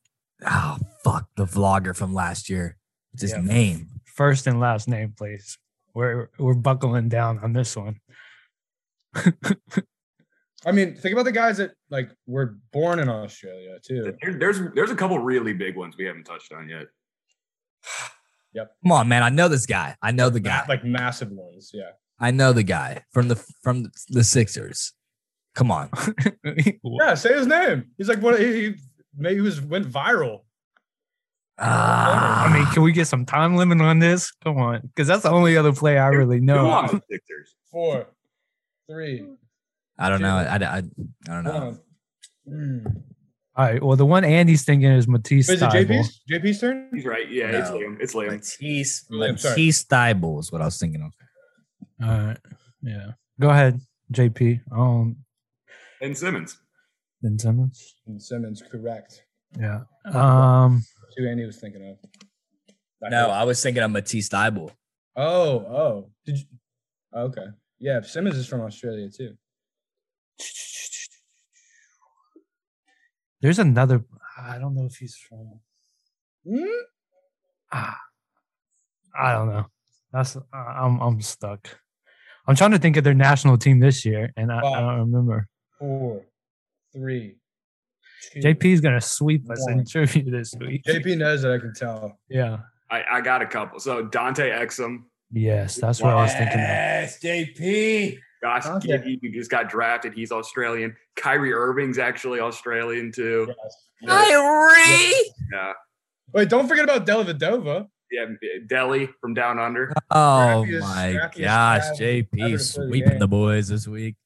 [0.44, 2.76] oh fuck the vlogger from last year.
[3.12, 3.40] It's his Yeah.
[3.40, 3.88] name.
[4.04, 5.58] First and last name, please.
[5.94, 8.00] We're we're buckling down on this one.
[10.66, 14.14] I mean, think about the guys that like were born in Australia too.
[14.22, 16.86] There- There's there's a couple really big ones we haven't touched on yet.
[18.54, 18.70] Yep.
[18.82, 19.22] Come on, man.
[19.22, 19.94] I know this guy.
[20.02, 20.64] I know the guy.
[20.68, 21.70] like massive ones.
[21.72, 21.90] Yeah.
[22.18, 24.92] I know the guy from the from the Sixers.
[25.54, 25.90] Come on.
[26.82, 27.14] Yeah.
[27.14, 27.90] Say his name.
[27.98, 28.74] He's like what he, he
[29.16, 30.40] maybe he was went viral.
[31.58, 34.30] Ah, I mean, can we get some time limit on this?
[34.44, 36.68] Come on, because that's the only other play I really Come know.
[36.68, 37.54] on, Sixers.
[37.72, 38.06] Four,
[38.90, 39.26] three,
[39.98, 40.36] I don't know.
[40.36, 40.82] I, I, I, I
[41.28, 41.78] don't know.
[42.48, 43.02] Mm.
[43.56, 43.82] All right.
[43.82, 45.48] Well, the one Andy's thinking is Matisse.
[45.48, 45.86] Is it Thybulle.
[46.00, 46.20] JP's?
[46.30, 46.90] JP's turn?
[46.92, 47.28] He's right.
[47.30, 47.76] Yeah, it's No.
[47.78, 47.96] Liam.
[48.00, 48.32] It's Liam.
[48.32, 51.12] Matisse, Matisse Thybulle is what I was thinking of.
[52.02, 52.38] All right.
[52.82, 53.12] Yeah.
[53.40, 53.80] Go ahead,
[54.12, 54.60] JP.
[54.72, 55.16] Um,
[56.00, 56.58] And Simmons.
[57.22, 57.94] Ben Simmons.
[58.06, 59.24] And Simmons, correct.
[59.58, 59.82] Yeah.
[60.04, 60.82] Um.
[61.02, 61.96] That's who Andy was thinking of.
[63.00, 63.30] That No, hurt.
[63.30, 64.70] I was thinking of Matisse Thybulle.
[65.16, 66.10] Oh, oh.
[66.26, 66.44] Did you?
[67.14, 67.46] Okay.
[67.78, 69.36] Yeah, Simmons is from Australia too.
[73.40, 74.04] There's another.
[74.38, 75.60] I don't know if he's from.
[76.46, 76.80] Mm?
[77.72, 77.98] Ah,
[79.18, 79.66] I don't know.
[80.12, 81.80] That's I'm I'm stuck.
[82.46, 85.48] I'm trying to think of their national team this year, and I, I don't remember.
[85.78, 86.22] Four,
[86.92, 87.36] three.
[88.32, 88.40] two.
[88.40, 90.82] JP's gonna sweep us in trivia this week.
[90.86, 92.18] JP knows that I can tell.
[92.28, 92.58] Yeah.
[92.90, 93.80] I, I got a couple.
[93.80, 96.54] So Dante Exum, Yes, that's what I was thinking.
[96.54, 96.68] Of.
[96.68, 98.18] Yes, JP.
[98.42, 98.86] Gosh, Dante.
[98.86, 100.14] kid, he just got drafted.
[100.14, 100.94] He's Australian.
[101.16, 103.48] Kyrie Irving's actually Australian too.
[103.48, 103.86] Yes.
[104.06, 105.32] Kyrie.
[105.52, 105.72] Yeah,
[106.32, 107.88] Wait, don't forget about Dellavedova.
[108.10, 108.26] Yeah.
[108.70, 109.92] Delly from down under.
[110.10, 114.16] Oh Scrappiest- my scrappiest gosh, JP to play the sweeping the boys this week.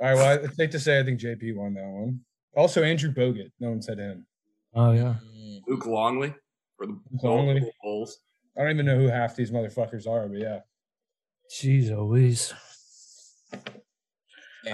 [0.00, 2.20] All right, well, it's safe to say I think JP won that one.
[2.56, 3.50] Also, Andrew Bogut.
[3.60, 4.26] No one said him.
[4.74, 5.14] Oh yeah.
[5.36, 5.60] Mm.
[5.66, 6.34] Luke Longley
[6.76, 7.60] for the Longley.
[7.60, 8.18] Bull- Bulls.
[8.56, 10.60] I don't even know who half these motherfuckers are, but yeah.
[11.50, 12.54] Jeez Louise.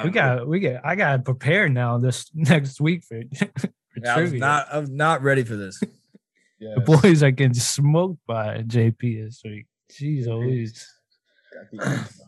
[0.05, 4.21] We got we got I got prepared now this next week for, for Yeah, I
[4.21, 4.67] was not.
[4.73, 5.81] I was not ready for this.
[6.61, 6.75] Yeah.
[6.77, 9.67] the boys are getting smoked by JP this week.
[9.91, 10.87] Jeez Louise.
[11.55, 12.21] got the-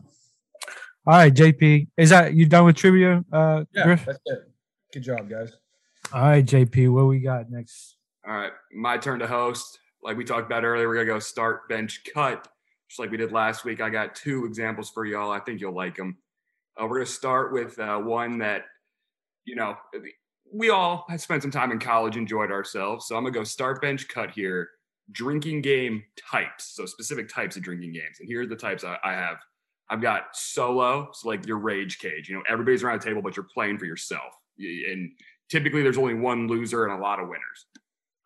[1.07, 1.89] All right, JP.
[1.97, 3.25] Is that you done with trivia?
[3.33, 4.05] Uh yeah, Griff?
[4.07, 4.39] that's it.
[4.93, 5.53] Good job, guys.
[6.13, 7.97] All right, JP, what we got next?
[8.27, 9.79] All right, my turn to host.
[10.03, 12.49] Like we talked about earlier, we're gonna go start, bench, cut,
[12.89, 13.81] just like we did last week.
[13.81, 15.31] I got two examples for y'all.
[15.31, 16.19] I think you'll like them.
[16.81, 18.63] Uh, we're gonna start with uh, one that,
[19.45, 19.77] you know,
[20.53, 23.07] we all spent some time in college, enjoyed ourselves.
[23.07, 24.69] So I'm gonna go start, bench, cut here.
[25.11, 28.97] Drinking game types, so specific types of drinking games, and here are the types I,
[29.05, 29.37] I have.
[29.91, 32.29] I've got solo, so like your rage cage.
[32.29, 35.11] You know, everybody's around a table, but you're playing for yourself, and
[35.51, 37.67] typically there's only one loser and a lot of winners.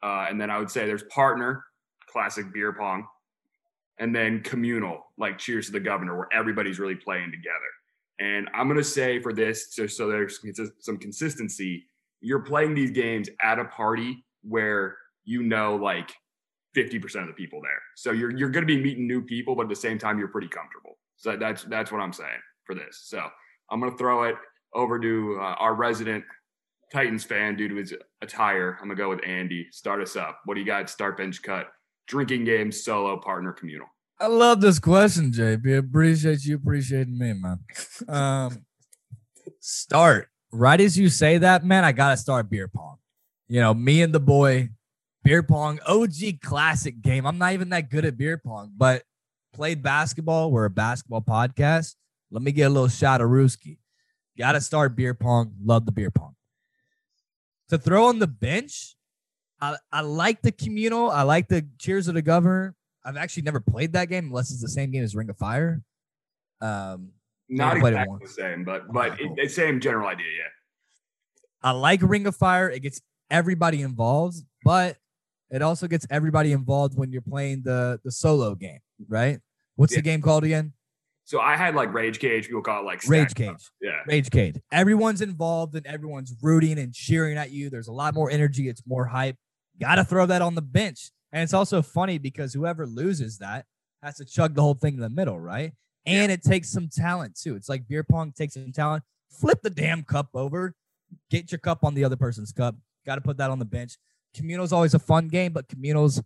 [0.02, 1.64] Uh, and then I would say there's partner,
[2.06, 3.06] classic beer pong,
[3.98, 7.56] and then communal, like Cheers to the Governor, where everybody's really playing together.
[8.20, 10.40] And I'm gonna say for this, just so there's
[10.78, 11.86] some consistency,
[12.20, 16.10] you're playing these games at a party where you know like
[16.76, 17.82] 50% of the people there.
[17.96, 20.48] So you're you're gonna be meeting new people, but at the same time you're pretty
[20.48, 20.98] comfortable.
[21.16, 23.02] So that's that's what I'm saying for this.
[23.04, 23.26] So
[23.70, 24.36] I'm gonna throw it
[24.74, 26.24] over to uh, our resident
[26.92, 28.78] Titans fan due to his attire.
[28.80, 29.66] I'm gonna go with Andy.
[29.72, 30.40] Start us up.
[30.44, 30.90] What do you got?
[30.90, 31.68] Start bench cut.
[32.06, 33.88] Drinking game, solo, partner, communal.
[34.20, 35.78] I love this question, JP.
[35.78, 37.60] Appreciate you appreciating me, man.
[38.08, 38.64] Um,
[39.60, 41.84] start right as you say that, man.
[41.84, 42.98] I gotta start beer pong.
[43.48, 44.70] You know, me and the boy,
[45.22, 47.26] beer pong, OG classic game.
[47.26, 49.02] I'm not even that good at beer pong, but
[49.52, 50.50] played basketball.
[50.50, 51.94] We're a basketball podcast.
[52.30, 53.78] Let me get a little shot of Ruski.
[54.38, 55.54] Gotta start beer pong.
[55.64, 56.34] Love the beer pong.
[57.68, 58.96] To throw on the bench,
[59.60, 61.10] I, I like the communal.
[61.10, 62.74] I like the cheers of the governor.
[63.04, 65.82] I've actually never played that game unless it's the same game as Ring of Fire.
[66.60, 67.12] Um,
[67.48, 69.34] Not I exactly the same, but but Okay, it, cool.
[69.38, 70.26] it's same general idea.
[70.38, 70.48] Yeah.
[71.62, 72.68] I like Ring of Fire.
[72.70, 74.96] It gets everybody involved, but
[75.50, 79.38] it also gets everybody involved when you're playing the the solo game, right?
[79.76, 79.98] What's Yeah.
[79.98, 80.72] the game called again?
[81.24, 82.46] So I had like rage cage.
[82.46, 83.56] People call it like Rage stack up.
[83.56, 83.70] Cage.
[83.80, 84.02] Yeah.
[84.06, 84.60] Rage Cage.
[84.70, 87.68] Everyone's involved and everyone's rooting and cheering at you.
[87.68, 88.68] There's a lot more energy.
[88.68, 89.36] It's more hype.
[89.80, 91.10] Got to throw that on the bench.
[91.32, 93.66] And it's also funny because whoever loses that
[94.04, 95.72] has to chug the whole thing in the middle, right?
[96.06, 97.56] And it takes some talent too.
[97.56, 99.02] It's like beer pong takes some talent.
[99.30, 100.74] Flip the damn cup over.
[101.30, 102.76] Get your cup on the other person's cup.
[103.04, 103.96] Got to put that on the bench.
[104.36, 106.22] Communal's always a fun game, but communals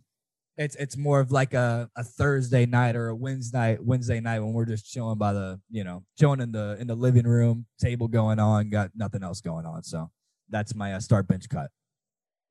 [0.57, 4.39] it's it's more of like a, a Thursday night or a Wednesday night Wednesday night
[4.41, 7.65] when we're just chilling by the you know chilling in the in the living room
[7.79, 10.11] table going on got nothing else going on so
[10.51, 11.71] that's my uh, start bench cut.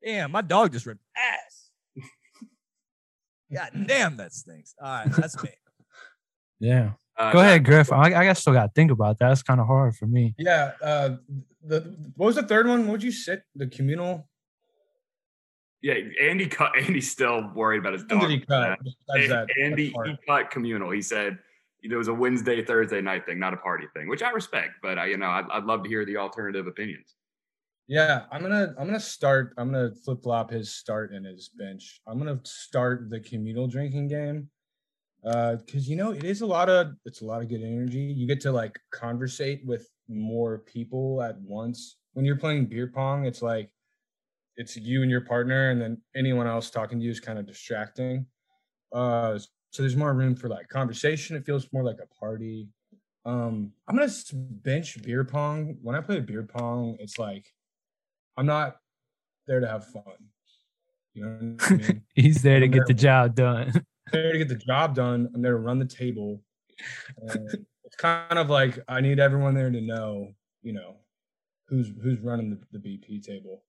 [0.03, 1.71] Damn, my dog just ripped ass.
[3.53, 4.75] God damn, that stinks.
[4.83, 5.51] All right, that's me.
[6.63, 6.91] Yeah.
[7.21, 7.93] Uh, Go ahead, Griff.
[7.93, 9.29] I, I guess still got to think about that.
[9.29, 10.35] That's kind of hard for me.
[10.39, 10.73] Yeah.
[10.83, 11.17] Uh,
[11.63, 12.87] the what was the third one?
[12.87, 13.43] What'd you sit?
[13.55, 14.27] The communal.
[15.83, 16.73] Yeah, Andy cut.
[16.81, 18.23] Andy's still worried about his dog.
[18.23, 18.79] did he cut?
[18.83, 20.91] Besides that, Andy that he cut communal.
[20.91, 21.39] He said
[21.83, 24.75] it was a Wednesday Thursday night thing, not a party thing, which I respect.
[24.83, 27.15] But I, you know, I'd, I'd love to hear the alternative opinions.
[27.89, 29.53] Yeah, I'm gonna I'm gonna start.
[29.59, 32.01] I'm gonna flip flop his start and his bench.
[32.07, 34.49] I'm gonna start the communal drinking game,
[35.25, 37.99] uh, because you know it is a lot of it's a lot of good energy.
[37.99, 41.97] You get to like conversate with more people at once.
[42.15, 43.71] When you're playing beer pong, it's like
[44.57, 47.47] it's you and your partner, and then anyone else talking to you is kind of
[47.47, 48.27] distracting.
[48.93, 49.39] Uh,
[49.71, 51.37] so there's more room for like conversation.
[51.37, 52.69] It feels more like a party.
[53.25, 55.77] Um, I'm gonna bench beer pong.
[55.83, 57.47] When I play beer pong, it's like
[58.37, 58.77] I'm not
[59.47, 60.03] there to have fun.
[61.13, 62.03] You know what I mean?
[62.15, 63.85] He's there to get the job done.
[64.13, 65.31] I'm there to get the job done.
[65.35, 66.43] I'm there to run the table.
[67.19, 70.29] And it's kind of like I need everyone there to know,
[70.63, 70.97] you know,
[71.69, 73.63] who's who's running the, the BP table.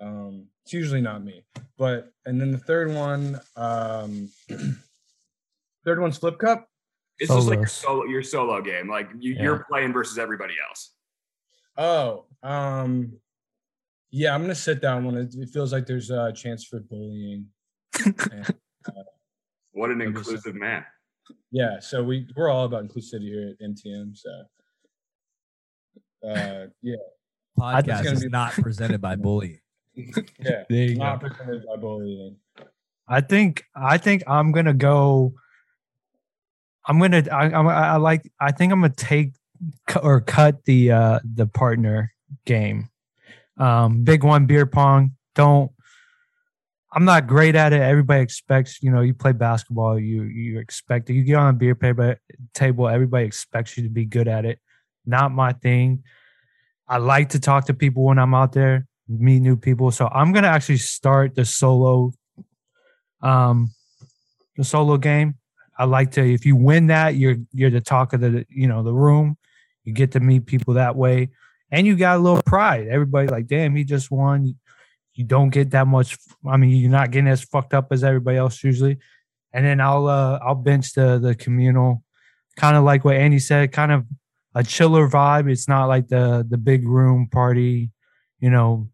[0.00, 1.44] Um, it's usually not me,
[1.78, 4.30] but and then the third one, um,
[5.84, 6.68] third one's flip cup.
[7.18, 8.88] It's just like your solo, your solo game.
[8.88, 9.42] Like you, Yeah.
[9.42, 10.92] you're playing versus everybody else.
[11.76, 13.12] Oh, um,
[14.10, 17.46] yeah, I'm gonna sit down when it, it feels like there's a chance for bullying.
[18.04, 18.54] And,
[19.74, 20.84] What an inclusive man.
[21.50, 24.16] yeah, so we we're all about inclusivity here at MTM.
[24.16, 24.30] So,
[26.28, 26.96] uh, yeah,
[27.58, 29.60] Podcast is be- not presented by bullying.
[29.94, 31.28] yeah, There not go.
[31.28, 32.36] presented by bullying.
[33.06, 35.34] I think I think I'm gonna go.
[36.86, 39.32] I'm gonna I, I'm- I, I like I think I'm gonna take
[39.86, 42.12] cu- or cut the uh the partner
[42.46, 42.88] game.
[43.58, 45.12] Um, big one beer pong.
[45.34, 45.70] Don't.
[46.94, 47.80] I'm not great at it.
[47.80, 49.98] Everybody expects you know you play basketball.
[49.98, 51.14] You you expect it.
[51.14, 52.20] You get on a beer paper
[52.54, 52.88] table.
[52.88, 54.60] Everybody expects you to be good at it.
[55.04, 56.04] Not my thing.
[56.86, 59.90] I like to talk to people when I'm out there, meet new people.
[59.90, 62.12] So I'm gonna actually start the solo
[63.24, 63.72] um
[64.56, 65.34] the solo game
[65.78, 68.82] i like to if you win that you're you're the talk of the you know
[68.82, 69.36] the room
[69.84, 71.30] you get to meet people that way
[71.70, 74.54] and you got a little pride everybody like damn he just won
[75.14, 78.36] you don't get that much i mean you're not getting as fucked up as everybody
[78.36, 78.98] else usually.
[79.52, 82.02] And then i'll uh i'll bench the the communal.
[82.56, 84.04] Kind of like what andy said kind of
[84.54, 85.50] a chiller vibe.
[85.50, 87.90] It's not like the the big room party
[88.40, 88.88] you know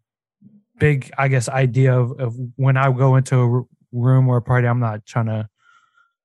[0.79, 4.65] big i guess idea of, of when i go into a room or a party
[4.65, 5.47] i'm not trying to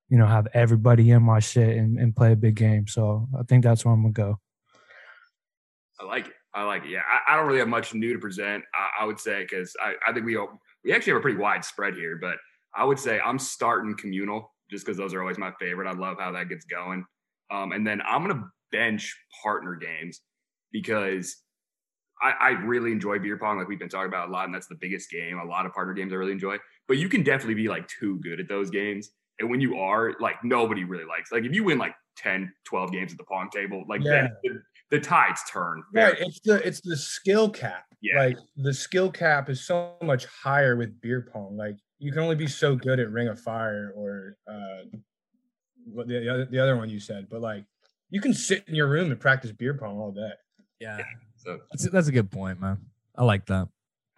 [0.09, 2.87] you know have everybody in my shit and, and play a big game.
[2.87, 4.39] So i think that's where i'm gonna go.
[5.99, 6.36] I like it.
[6.57, 6.89] I like it.
[6.89, 8.63] Yeah, I, I don't really have much new to present.
[8.73, 11.37] I, I would say because I, I think we all, we actually have a pretty
[11.37, 12.37] wide spread here, but
[12.75, 15.87] I would say I'm starting communal just because those are always my favorite.
[15.87, 17.05] I love how that gets going.
[17.51, 20.21] Um, and then I'm gonna bench partner games
[20.71, 21.37] because
[22.21, 24.67] I, I really enjoy beer pong, like we've been talking about a lot, and that's
[24.67, 25.37] the biggest game.
[25.37, 28.19] A lot of partner games I really enjoy, but you can definitely be like too
[28.21, 29.11] good at those games.
[29.39, 31.31] And when you are, like nobody really likes.
[31.31, 34.29] Like if you win like 10, 12 games at the pong table, like then
[34.89, 35.83] the, the tides turn.
[35.93, 37.85] very Right, it's the it's the skill cap.
[38.01, 38.19] Yeah.
[38.19, 41.57] Like the skill cap is so much higher with beer pong.
[41.57, 44.97] Like you can only be so good at Ring of Fire or uh
[45.85, 47.65] what the the other, the other one you said, but like
[48.09, 50.31] you can sit in your room and practice beer pong all day.
[50.79, 50.99] Yeah,
[51.37, 52.77] So that's, that's a good point, man.
[53.15, 53.67] I like that.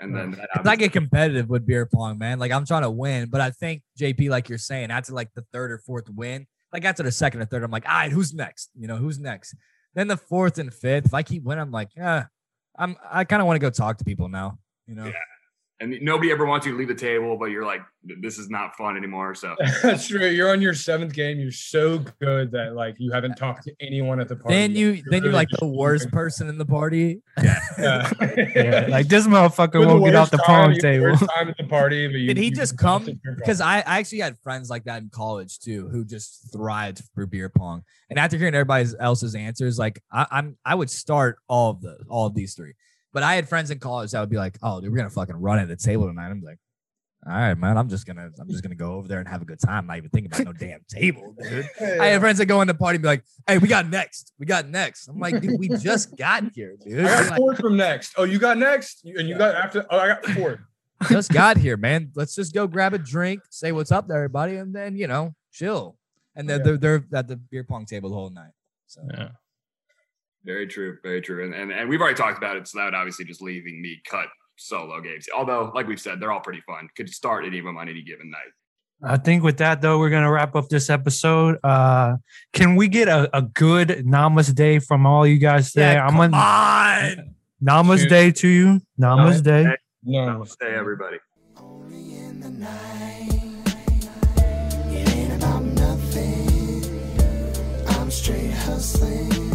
[0.02, 2.38] and then that 'Cause I get competitive with beer pong, man.
[2.38, 5.46] Like I'm trying to win, but I think JP, like you're saying, after like the
[5.54, 8.34] third or fourth win, like after the second or third, I'm like, all right, who's
[8.34, 8.72] next?
[8.78, 9.56] You know, who's next?
[9.96, 12.26] Then the fourth and fifth, if I keep winning, I'm like, yeah,
[12.78, 12.96] I'm.
[13.10, 14.60] I kind of want to go talk to people now.
[14.88, 15.14] You know, Yeah.
[15.82, 17.82] And nobody ever wants you to leave the table, but you're like,
[18.22, 19.36] this is not fun anymore.
[19.36, 20.26] So That's true.
[20.28, 21.40] You're on your seventh game.
[21.40, 24.56] You're so good that like you haven't talked to anyone at the party.
[24.56, 26.12] then you, You're then you're like the worst shooting.
[26.12, 27.22] person in the party.
[27.80, 28.12] Yeah.
[28.56, 31.64] yeah, like this motherfucker won't get off the time- pong table worst time at the
[31.64, 33.06] party, but you, Did he you just come?
[33.06, 33.38] sit beer pong.
[33.40, 37.26] Because I, I actually had friends like that in college too, who just thrived for
[37.26, 37.84] beer pong.
[38.10, 41.98] And after hearing everybody else's answers, like I, I'm, I would start all of the,
[42.10, 42.74] all of these three.
[43.14, 45.36] But I had friends in college that would be like, "Oh, dude, we're gonna fucking
[45.36, 46.60] run at the table tonight." I'm like,
[47.26, 47.78] "All right, man.
[47.78, 49.88] I'm just gonna, I'm just gonna go over there and have a good time.
[49.88, 52.74] Not even thinking about no damn table, dude." I had friends that go in the
[52.76, 54.34] party and be like, "Hey, we got next.
[54.38, 57.00] We got next." I'm like, "Dude, we just got here, dude.
[57.06, 58.14] I We, got like, from next.
[58.18, 59.86] Oh, you got next, and you got after.
[59.90, 60.60] Oh, I got fourth.
[61.10, 62.12] just got here, man.
[62.16, 65.34] Let's just go grab a drink, say what's up to everybody, and then you know,
[65.52, 65.98] chill."
[66.36, 66.64] And then Yeah.
[66.64, 68.52] they're, they're at the beer pong table the whole night.
[68.88, 69.30] So yeah.
[70.50, 71.46] Very true, very true.
[71.46, 74.02] And, and and we've already talked about it, so that would obviously just leaving me
[74.10, 74.28] cut
[74.58, 75.28] solo games.
[75.36, 76.90] Although, like we've said, they're all pretty fun.
[76.98, 78.52] Could start any of them on any given night.
[79.02, 81.60] I think with that though, we're gonna wrap up this episode.
[81.64, 82.18] Uh
[82.52, 85.94] can we get a, a good Namaste from all you guys today?
[85.94, 87.36] yeah, I'm come on on.
[87.64, 88.82] Namaste to you.
[89.00, 89.76] Namaste.
[90.04, 91.18] No, Namaste, everybody.
[91.58, 93.30] Only in the night.
[94.92, 96.84] It ain't about nothing.
[97.88, 99.49] I'm straight hustling.